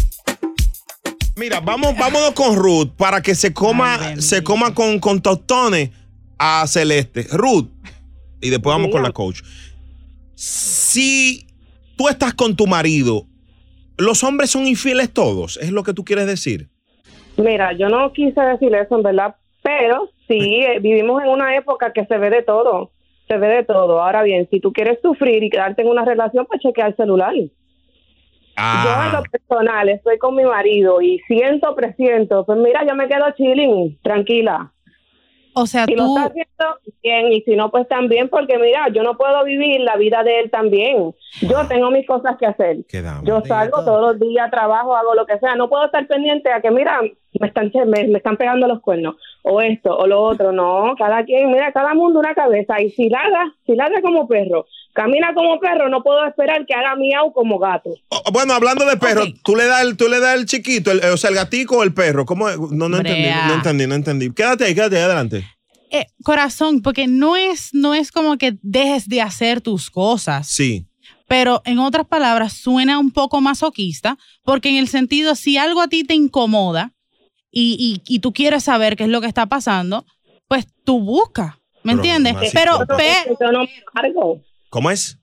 [1.37, 5.91] Mira, vamos, vámonos con Ruth para que se coma, se coma con, con tostones
[6.39, 7.27] a Celeste.
[7.33, 7.69] Ruth,
[8.41, 9.41] y después vamos con la coach.
[10.35, 11.47] Si
[11.97, 13.27] tú estás con tu marido,
[13.99, 15.57] ¿los hombres son infieles todos?
[15.57, 16.69] ¿Es lo que tú quieres decir?
[17.37, 21.93] Mira, yo no quise decir eso en verdad, pero sí, eh, vivimos en una época
[21.93, 22.93] que se ve de todo,
[23.27, 24.01] se ve de todo.
[24.01, 27.35] Ahora bien, si tú quieres sufrir y quedarte en una relación, pues chequea el celular.
[28.57, 33.09] Yo en lo personal estoy con mi marido y siento, presiento, pues mira, yo me
[33.09, 34.71] quedo chilling, tranquila.
[35.57, 38.89] O sea, si lo tú- está haciendo bien y si no, pues también, porque mira,
[38.89, 41.15] yo no puedo vivir la vida de él también.
[41.43, 42.79] Yo tengo mis cosas que hacer.
[43.23, 45.55] Yo salgo todos los días, trabajo, hago lo que sea.
[45.55, 47.01] No puedo estar pendiente a que, mira,
[47.41, 50.51] me están, me, me están pegando los cuernos, o esto, o lo otro.
[50.51, 52.81] No, cada quien, mira, cada mundo una cabeza.
[52.81, 56.97] Y si ladra, si ladra como perro, camina como perro, no puedo esperar que haga
[56.97, 57.91] miau como gato.
[58.09, 61.01] Oh, Bueno, hablando de perro, tú le das el, tú le das el chiquito, el-
[61.13, 62.25] o sea, el gatico o el perro.
[62.25, 62.49] ¿Cómo?
[62.49, 64.31] No, no entendí, no entendí, no entendí.
[64.33, 65.45] Quédate ahí, quédate ahí adelante.
[65.91, 70.49] Eh, corazón, porque no es, no es como que dejes de hacer tus cosas.
[70.49, 70.87] Sí.
[71.29, 75.89] Pero en otras palabras, suena un poco masoquista, porque en el sentido, si algo a
[75.89, 76.93] ti te incomoda
[77.51, 77.77] y,
[78.07, 80.05] y- y tú quieres saber qué es lo que está pasando,
[80.49, 82.51] pues tú buscas, ¿me Pero, entiendes?
[82.53, 84.41] Pero, no- pe- Yo no me cargo.
[84.75, 85.19] ¿Cómo es?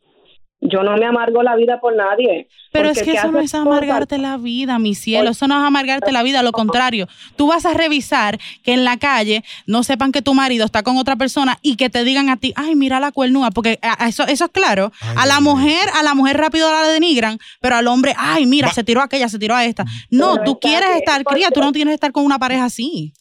[0.61, 2.47] Yo no me amargo la vida por nadie.
[2.71, 5.31] Pero es que eso no es cosas- amargarte la vida, mi cielo.
[5.31, 7.09] Eso no es amargarte la vida, lo contrario.
[7.35, 10.95] Tú vas a revisar que en la calle no sepan que tu marido está con
[10.97, 14.07] otra persona y que te digan a ti, ay, mira la cuernúa, porque a- a
[14.07, 14.93] eso, eso es claro.
[15.17, 18.85] a la mujer, a la mujer rápido la denigran, pero al hombre, ay, mira, se
[18.85, 19.83] tiró a aquella, se tiró a esta.
[20.11, 23.11] No, tú quieres estar cría, tú no tienes que estar con una pareja así.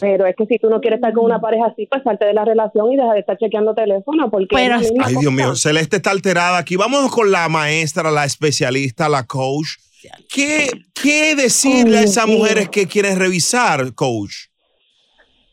[0.00, 2.34] Pero es que si tú no quieres estar con una pareja así, pues salte de
[2.34, 4.30] la relación y deja de estar chequeando teléfono.
[4.30, 6.76] Porque Pero es Ay, Dios mío, Celeste está alterada aquí.
[6.76, 9.68] Vamos con la maestra, la especialista, la coach.
[10.32, 12.38] ¿Qué, qué decirle a Ay, esas Dios mío.
[12.38, 14.32] mujeres que quieren revisar, coach?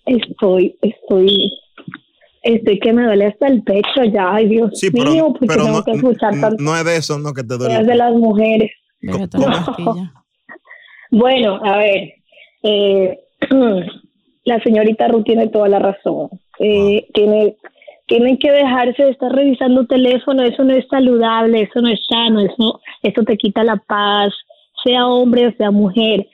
[0.06, 1.52] Estoy, estoy,
[2.44, 4.34] estoy que me duele hasta el pecho ya.
[4.34, 6.86] Ay, Dios Sí, pero, mío, porque pero tengo no, que escuchar n- tantas no es
[6.86, 7.84] de eso, no, que te duele.
[7.84, 8.72] de las mujeres.
[9.02, 9.18] No.
[11.12, 12.14] Bueno, a ver,
[12.64, 13.18] eh,
[14.48, 16.30] la señorita Ruth tiene toda la razón.
[16.60, 17.58] Eh, tiene,
[18.06, 22.40] tienen que dejarse de estar revisando teléfono, eso no es saludable, eso no es sano,
[22.40, 24.34] eso, eso te quita la paz,
[24.86, 26.28] sea hombre o sea mujer.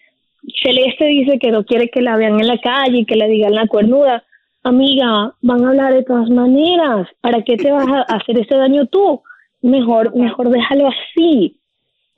[0.61, 3.55] Celeste dice que no quiere que la vean en la calle y que le digan
[3.55, 4.23] la cuernuda.
[4.61, 7.07] Amiga, van a hablar de todas maneras.
[7.19, 9.23] ¿Para qué te vas a hacer ese daño tú?
[9.63, 11.57] Mejor, mejor déjalo así.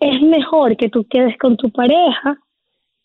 [0.01, 2.37] Es mejor que tú quedes con tu pareja.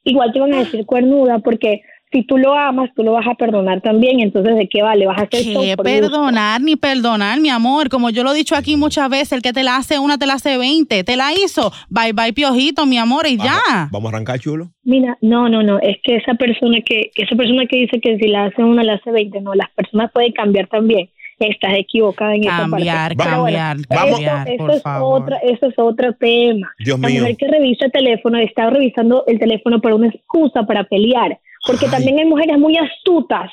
[0.03, 3.35] Igual te van a decir cuernuda porque si tú lo amas, tú lo vas a
[3.35, 4.21] perdonar también.
[4.21, 5.07] Entonces, ¿de qué vale?
[5.07, 5.83] Vas a hacer gusto.
[5.83, 7.89] perdonar ni perdonar, mi amor.
[7.89, 10.27] Como yo lo he dicho aquí muchas veces, el que te la hace una, te
[10.27, 11.05] la hace 20.
[11.05, 11.73] Te la hizo.
[11.89, 13.89] Bye, bye, piojito, mi amor, y ya.
[13.93, 14.71] Vamos a arrancar, chulo.
[14.83, 18.27] Mira, no, no, no, es que esa persona que, esa persona que dice que si
[18.29, 21.09] la hace una, la hace 20, no, las personas pueden cambiar también.
[21.39, 23.33] Estás equivocada en Cambiar, esa parte.
[23.35, 25.23] Cambiar, eso- cambiar, eso, por es favor.
[25.23, 26.71] otra, eso es otro tema.
[26.79, 27.21] Dios la mío.
[27.21, 31.39] mujer que revisa el teléfono está revisando el teléfono por una excusa para pelear.
[31.67, 33.51] Porque también hay mujeres muy astutas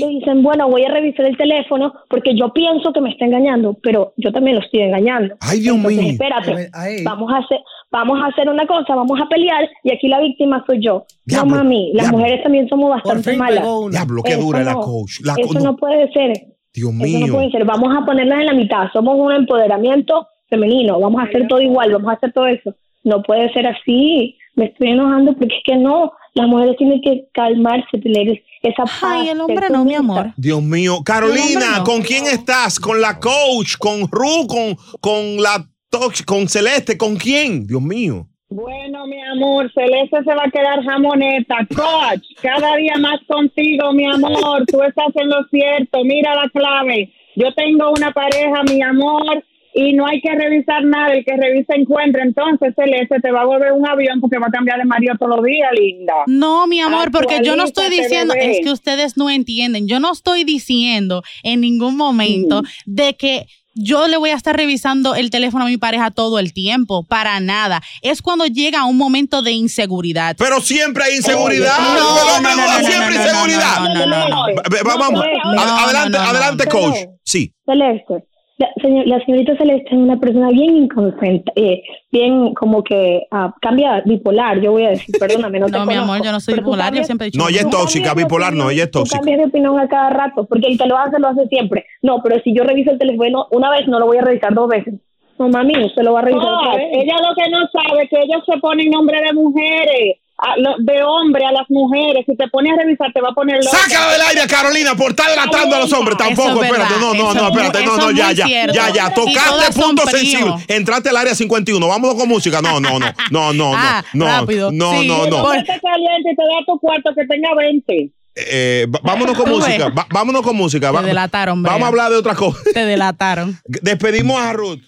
[0.00, 3.76] que dicen, bueno, voy a revisar el teléfono porque yo pienso que me está engañando,
[3.82, 5.34] pero yo también lo estoy engañando.
[5.40, 6.00] Ay, Dios mío.
[6.00, 6.70] espérate,
[7.04, 7.58] vamos a hacer,
[7.90, 11.04] vamos a hacer una cosa, vamos a pelear y aquí la víctima soy yo.
[11.26, 12.18] Diablo, no mami, las diablo.
[12.18, 13.64] mujeres también somos bastante malas.
[13.90, 15.20] Diablo, qué Eso dura la no, coach.
[15.22, 16.32] La eso co- no puede ser.
[16.74, 17.26] Dios Eso mío.
[17.26, 17.64] no puede ser.
[17.66, 18.86] Vamos a ponerlas en la mitad.
[18.94, 20.98] Somos un empoderamiento femenino.
[20.98, 21.92] Vamos a hacer todo igual.
[21.92, 22.74] Vamos a hacer todo eso.
[23.04, 24.38] No puede ser así.
[24.54, 26.12] Me estoy enojando porque es que no.
[26.34, 29.02] Las mujeres tienen que calmarse, tener esa paz.
[29.02, 30.32] Ay, el hombre no, mi amor.
[30.36, 31.02] Dios mío.
[31.04, 31.84] Carolina, no.
[31.84, 32.80] ¿con quién estás?
[32.80, 33.76] ¿Con la coach?
[33.78, 34.46] ¿Con Ru?
[34.46, 36.22] ¿Con, con la tox?
[36.22, 36.96] ¿Con Celeste?
[36.96, 37.66] ¿Con quién?
[37.66, 38.26] Dios mío.
[38.48, 41.56] Bueno, mi amor, Celeste se va a quedar jamoneta.
[41.74, 44.64] Coach, cada día más contigo, mi amor.
[44.66, 46.04] Tú estás en lo cierto.
[46.04, 47.10] Mira la clave.
[47.34, 49.42] Yo tengo una pareja, mi amor,
[49.74, 51.14] y no hay que revisar nada.
[51.14, 52.22] El que revisa encuentra.
[52.22, 55.36] Entonces, Celeste te va a volver un avión porque va a cambiar de marido todos
[55.36, 56.14] los días, linda.
[56.26, 60.12] No, mi amor, porque yo no estoy diciendo, es que ustedes no entienden, yo no
[60.12, 65.64] estoy diciendo en ningún momento de que yo le voy a estar revisando el teléfono
[65.64, 67.80] a mi pareja todo el tiempo, para nada.
[68.02, 70.36] Es cuando llega un momento de inseguridad.
[70.38, 71.78] Pero siempre hay inseguridad.
[71.78, 73.80] No, no, no, no da no, siempre no, no, inseguridad.
[73.80, 74.46] no, no, no, no.
[74.46, 76.96] Ve- ve- Vamos, adelante, adelante, coach.
[77.24, 77.54] Sí.
[77.64, 78.24] Celeste,
[78.62, 83.54] la, señor- la señorita Celeste es una persona bien inconsciente, eh, bien como que ah,
[83.60, 86.40] cambia bipolar, yo voy a decir, perdóname, no te No, mi amor, conozco, yo no
[86.40, 87.42] soy bipolar, yo siempre he dicho.
[87.42, 89.18] No, ella es tóxica, bipolar no, ella es tóxica.
[89.18, 91.84] cambias de opinión a cada rato, porque el que lo hace, lo hace siempre.
[92.02, 94.68] No, pero si yo reviso el teléfono una vez, no lo voy a revisar dos
[94.68, 94.94] veces.
[95.38, 96.88] No, mami, usted lo va a revisar otra Coach, vez.
[97.02, 100.76] ella lo que no sabe es que ellos se ponen nombre de mujeres, a- lo-
[100.80, 102.24] de hombre a las mujeres.
[102.26, 103.76] Si te pones a revisar, te va a poner loca.
[103.78, 106.16] Sácala del aire, Carolina, por estar tratando a los hombres.
[106.18, 106.94] Tampoco, es espérate.
[107.00, 107.84] No, no, eso no, espérate.
[107.86, 109.14] No, no, ya, ya, ya, ya.
[109.14, 110.54] Tocaste punto sensible.
[110.68, 111.86] Entraste al área 51.
[111.86, 112.60] Vámonos con música.
[112.62, 113.06] No, no, no.
[113.30, 114.24] No, no, Ah, no.
[114.26, 114.70] No, rápido.
[114.72, 115.42] no, Sí, no, no.
[115.44, 118.10] Ponte caliente y te da tu cuarto que tenga 20.
[118.34, 119.90] Eh, vámonos con música.
[119.90, 120.90] va- vámonos con música.
[120.90, 121.72] Te delataron, Brea.
[121.74, 122.58] Vamos a hablar de otra cosa.
[122.72, 123.58] Te delataron.
[123.66, 124.80] Despedimos a Ruth.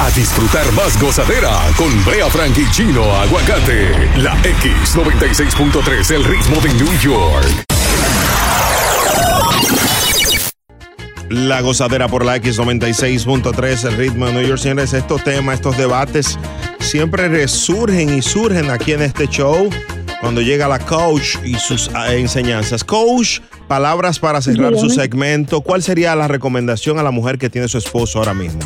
[0.00, 4.10] A disfrutar más gozadera con Brea Frank y Chino Aguacate.
[4.18, 7.64] La X96.3, el ritmo de New York.
[11.30, 14.60] La gozadera por la X96.3, el ritmo de New York.
[14.60, 16.38] Señores, estos temas, estos debates
[16.80, 19.68] siempre resurgen y surgen aquí en este show
[20.20, 22.84] cuando llega la coach y sus ah, enseñanzas.
[22.84, 25.60] Coach, palabras para cerrar su segmento.
[25.62, 28.60] ¿Cuál sería la recomendación a la mujer que tiene su esposo ahora mismo?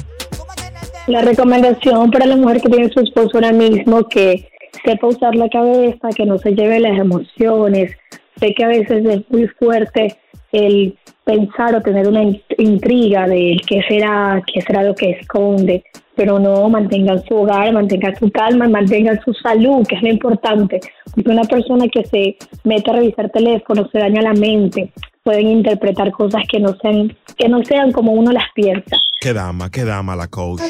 [1.11, 4.49] La recomendación para la mujer que tiene su esposo ahora mismo que
[4.85, 7.97] sepa usar la cabeza, que no se lleve las emociones.
[8.39, 10.15] Sé que a veces es muy fuerte
[10.53, 15.83] el pensar o tener una in- intriga de qué será, qué será lo que esconde,
[16.15, 20.79] pero no, mantengan su hogar, mantengan su calma, mantengan su salud, que es lo importante.
[21.13, 24.93] Porque una persona que se mete a revisar teléfono se daña la mente,
[25.31, 28.97] pueden interpretar cosas que no sean que no sean como uno las piensa.
[29.21, 30.61] Qué dama, qué dama la coach.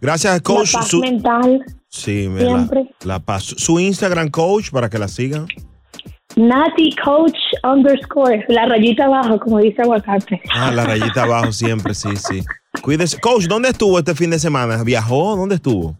[0.00, 0.74] Gracias, coach.
[0.74, 2.90] la paz Su- mental, sí, me la, siempre.
[3.04, 3.44] la paz.
[3.44, 5.46] Su Instagram, coach, para que la sigan.
[6.36, 10.40] Nati Coach underscore, la rayita abajo, como dice Aguacate.
[10.54, 12.42] Ah, la rayita abajo siempre, sí, sí.
[12.82, 13.18] Cuídese.
[13.18, 14.84] Coach, ¿dónde estuvo este fin de semana?
[14.84, 15.34] ¿Viajó?
[15.34, 15.98] ¿Dónde estuvo?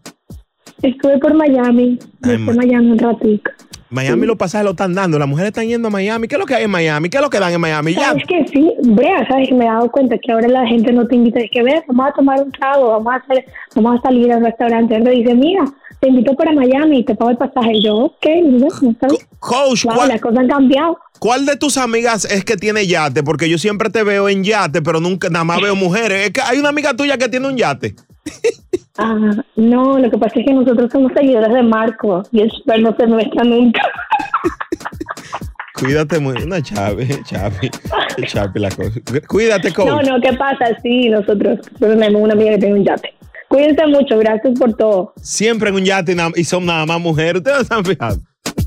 [0.82, 3.50] Estuve por Miami, Ay, ma- Miami un ratito.
[3.90, 5.18] Miami los pasajes lo están dando.
[5.18, 6.28] Las mujeres están yendo a Miami.
[6.28, 7.08] ¿Qué es lo que hay en Miami?
[7.10, 7.92] ¿Qué es lo que dan en Miami?
[7.94, 8.10] Ya.
[8.10, 11.06] Sabes que sí, Brea, sabes que me he dado cuenta que ahora la gente no
[11.08, 13.44] te invita, es que ve, vamos a tomar un trago, vamos a hacer,
[13.74, 15.64] vamos a salir al restaurante, entonces dice, mira,
[15.98, 17.72] te invito para Miami y te pago el pasaje.
[17.74, 19.26] Y yo, ok, mira, ¿no sabes?
[19.40, 20.96] Coach, Wow, ¿cuál- las cosas han cambiado.
[21.18, 23.22] ¿Cuál de tus amigas es que tiene yate?
[23.24, 26.26] Porque yo siempre te veo en yate, pero nunca, nada más veo mujeres.
[26.28, 27.94] Es que hay una amiga tuya que tiene un yate.
[28.98, 32.80] Ah, no, lo que pasa es que nosotros somos seguidores de Marco y el super
[32.80, 33.82] no se muestra nunca.
[35.80, 36.34] Cuídate muy.
[36.42, 37.70] Una chave, Chavi.
[38.26, 39.00] Chavi la cosa.
[39.26, 39.86] Cuídate, coach.
[39.86, 40.76] No, no, ¿qué pasa?
[40.82, 43.14] Sí, nosotros, tenemos una amiga que tiene un yate.
[43.48, 45.14] Cuídense mucho, gracias por todo.
[45.22, 47.36] Siempre en un yate y, son nada más mujeres.
[47.36, 48.20] Ustedes no se han fijado.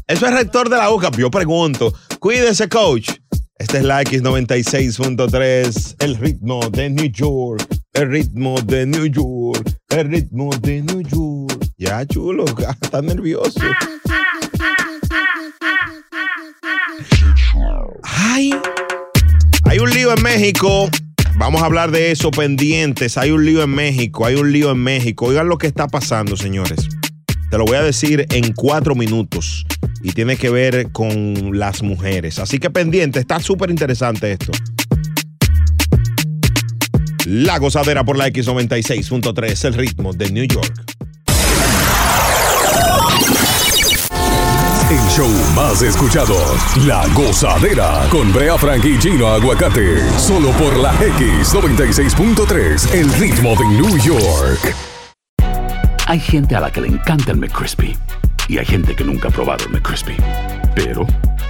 [0.08, 1.12] Eso es rector de la UCA.
[1.12, 1.94] Yo pregunto.
[2.20, 3.12] Cuídese, coach.
[3.58, 6.04] Este es la X96.3.
[6.04, 7.83] El ritmo de New York.
[7.94, 9.72] El ritmo de New York.
[9.90, 11.64] El ritmo de New York.
[11.78, 12.44] Ya, chulo.
[12.82, 13.60] Está nervioso.
[18.02, 18.49] Ay.
[19.65, 20.90] Hay un lío en México.
[21.38, 23.15] Vamos a hablar de eso pendientes.
[23.20, 24.26] Hay un lío en México.
[24.26, 25.28] Hay un lío en México.
[25.28, 26.90] Oigan lo que está pasando, señores.
[27.52, 29.68] Te lo voy a decir en cuatro minutos.
[30.02, 32.40] Y tiene que ver con las mujeres.
[32.40, 33.20] Así que pendiente.
[33.20, 34.52] Está súper interesante esto.
[37.26, 39.66] La gozadera por la X96.3.
[39.66, 40.74] El ritmo de New York.
[44.90, 46.36] El show más escuchado,
[46.86, 53.66] La Gozadera, con Brea Frank y Gino Aguacate, solo por la X96.3, el ritmo de
[53.70, 54.76] New York.
[56.06, 57.98] Hay gente a la que le encanta el McCrispy
[58.48, 60.16] y hay gente que nunca ha probado el McCrispy.
[60.76, 61.08] Pero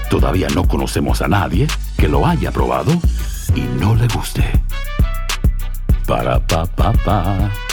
[0.10, 1.68] todavía no conocemos a nadie
[1.98, 2.94] que lo haya probado
[3.56, 4.44] y no le guste.
[6.08, 7.73] Para pa pa pa.